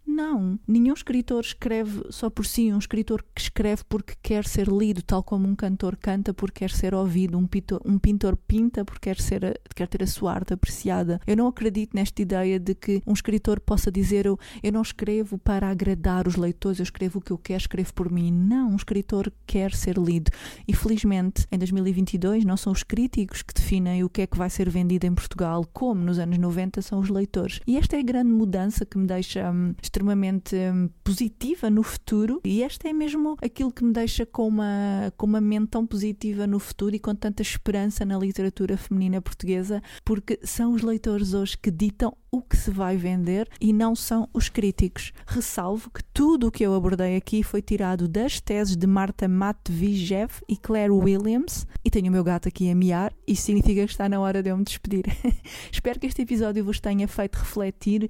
Não, 0.08 0.58
nenhum 0.66 0.94
escritor 0.94 1.42
escreve 1.42 2.02
só 2.10 2.30
por 2.30 2.46
si, 2.46 2.72
um 2.72 2.78
escritor 2.78 3.22
que 3.36 3.42
escreve 3.42 3.84
porque 3.90 4.14
quer 4.24 4.46
ser 4.46 4.70
lido, 4.70 5.02
tal 5.02 5.22
como 5.22 5.46
um 5.46 5.54
cantor 5.54 5.98
canta 5.98 6.34
porque 6.34 6.62
quer 6.62 6.72
ser 6.72 6.96
ouvido, 6.96 7.38
um 7.38 7.46
pintor, 7.46 7.82
um 7.86 8.00
pintor 8.00 8.38
pinta 8.38 8.86
porque 8.86 9.10
quer, 9.10 9.20
ser, 9.20 9.60
quer 9.76 9.88
ter 9.90 10.02
a 10.02 10.08
sua 10.08 10.34
arte 10.34 10.54
apreciada. 10.54 11.20
Eu 11.28 11.36
não 11.36 11.48
acredito 11.48 11.94
nesta 11.94 12.22
ideia 12.22 12.58
de 12.58 12.74
que 12.74 13.02
um 13.06 13.12
escritor 13.12 13.60
possa 13.60 13.92
dizer 13.92 14.26
eu, 14.26 14.40
eu 14.64 14.72
não 14.72 14.82
escrevo 14.82 15.38
para 15.38 15.70
agradar 15.70 16.26
os 16.26 16.38
leitores, 16.38 16.80
eu 16.80 16.84
escrevo 16.84 17.20
o 17.20 17.22
que 17.22 17.32
eu 17.32 17.38
quero, 17.38 17.60
escrevo 17.60 17.94
por 17.94 18.10
mim. 18.10 18.32
Não, 18.32 18.72
um 18.72 18.76
escritor 18.78 19.30
quer 19.46 19.74
ser 19.74 19.98
lido. 19.98 20.32
E 20.66 20.74
felizmente, 20.74 21.46
em 21.52 21.58
2022, 21.58 22.46
não 22.46 22.56
são 22.56 22.72
os 22.72 22.82
críticos 22.82 23.42
que 23.42 23.54
definem 23.54 24.06
o 24.06 24.10
que 24.10 24.22
é 24.22 24.28
que 24.28 24.38
vai 24.38 24.50
ser 24.50 24.70
vendido 24.70 25.06
em 25.06 25.14
Portugal, 25.14 25.66
como 25.74 26.02
nos 26.02 26.18
anos 26.18 26.38
90 26.38 26.82
são 26.82 27.00
os 27.00 27.10
leitores. 27.10 27.60
E 27.68 27.76
esta 27.76 27.98
é 27.98 28.00
a 28.00 28.04
grande 28.04 28.32
mudança 28.32 28.86
que 28.86 28.98
me 28.98 29.06
deixa 29.06 29.52
hum, 29.52 29.76
extremamente 29.98 30.56
hum, 30.56 30.90
positiva 31.04 31.70
no 31.70 31.82
futuro 31.82 32.40
e 32.46 32.62
esta 32.62 32.88
é 32.88 32.94
mesmo 32.94 33.36
aquilo 33.42 33.72
que 33.72 33.84
me 33.84 33.92
deixa 33.92 34.26
com 34.26 34.48
uma, 34.48 35.12
com 35.18 35.26
uma 35.26 35.42
mente 35.42 35.70
tão 35.70 35.88
positiva 35.88 36.46
no 36.46 36.60
futuro 36.60 36.96
e 36.96 37.00
com 37.00 37.16
tanta 37.16 37.42
esperança 37.42 38.06
na 38.06 38.18
literatura 38.18 38.78
feminina 38.78 39.20
portuguesa, 39.20 39.82
porque 40.06 40.40
são 40.44 40.74
os 40.74 40.84
leitores 40.84 41.34
hoje 41.34 41.58
que 41.58 41.72
ditam 41.72 42.16
o 42.32 42.42
que 42.42 42.58
se 42.58 42.70
vai 42.70 42.98
vender 42.98 43.48
e 43.60 43.74
não 43.74 43.96
são 43.96 44.30
os 44.34 44.50
críticos. 44.50 45.12
Ressalvo 45.26 45.90
que 45.90 46.04
tudo 46.04 46.48
o 46.48 46.52
que 46.52 46.64
eu 46.64 46.76
abordei 46.76 47.16
aqui 47.16 47.42
foi 47.42 47.62
tirado 47.62 48.08
das 48.08 48.40
teses 48.40 48.76
de 48.76 48.86
Marta 48.86 49.28
Matvijev 49.28 50.32
e 50.48 50.58
Claire 50.58 50.92
Williams 50.92 51.66
e 51.84 51.90
tenho 51.90 52.10
o 52.10 52.12
meu 52.12 52.24
gato 52.24 52.48
aqui 52.48 52.70
a 52.70 52.76
miar, 52.76 53.14
isso 53.26 53.44
significa 53.44 53.86
que 53.86 53.92
está 53.92 54.08
na 54.10 54.20
hora 54.20 54.44
de 54.44 54.50
eu 54.50 54.58
me 54.58 54.64
despedir. 54.64 55.06
Espero 55.72 56.00
que 56.00 56.08
este 56.08 56.22
episódio 56.22 56.64
vos 56.64 56.80
tenha 56.80 57.08
feito 57.08 57.38
refletir, 57.38 58.10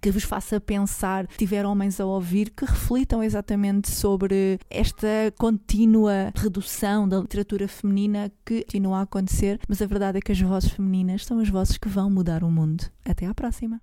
que 0.00 0.10
vos 0.10 0.24
faça 0.24 0.60
pensar, 0.60 1.23
se 1.30 1.38
tiver 1.38 1.64
homens 1.64 2.00
a 2.00 2.06
ouvir, 2.06 2.50
que 2.50 2.64
reflitam 2.64 3.22
exatamente 3.22 3.90
sobre 3.90 4.58
esta 4.70 5.32
contínua 5.38 6.32
redução 6.34 7.08
da 7.08 7.20
literatura 7.20 7.68
feminina 7.68 8.30
que 8.44 8.62
continua 8.62 8.98
a 8.98 9.02
acontecer, 9.02 9.58
mas 9.68 9.80
a 9.80 9.86
verdade 9.86 10.18
é 10.18 10.20
que 10.20 10.32
as 10.32 10.40
vozes 10.40 10.70
femininas 10.70 11.24
são 11.24 11.38
as 11.38 11.48
vozes 11.48 11.78
que 11.78 11.88
vão 11.88 12.10
mudar 12.10 12.42
o 12.42 12.50
mundo. 12.50 12.84
Até 13.04 13.26
à 13.26 13.34
próxima! 13.34 13.80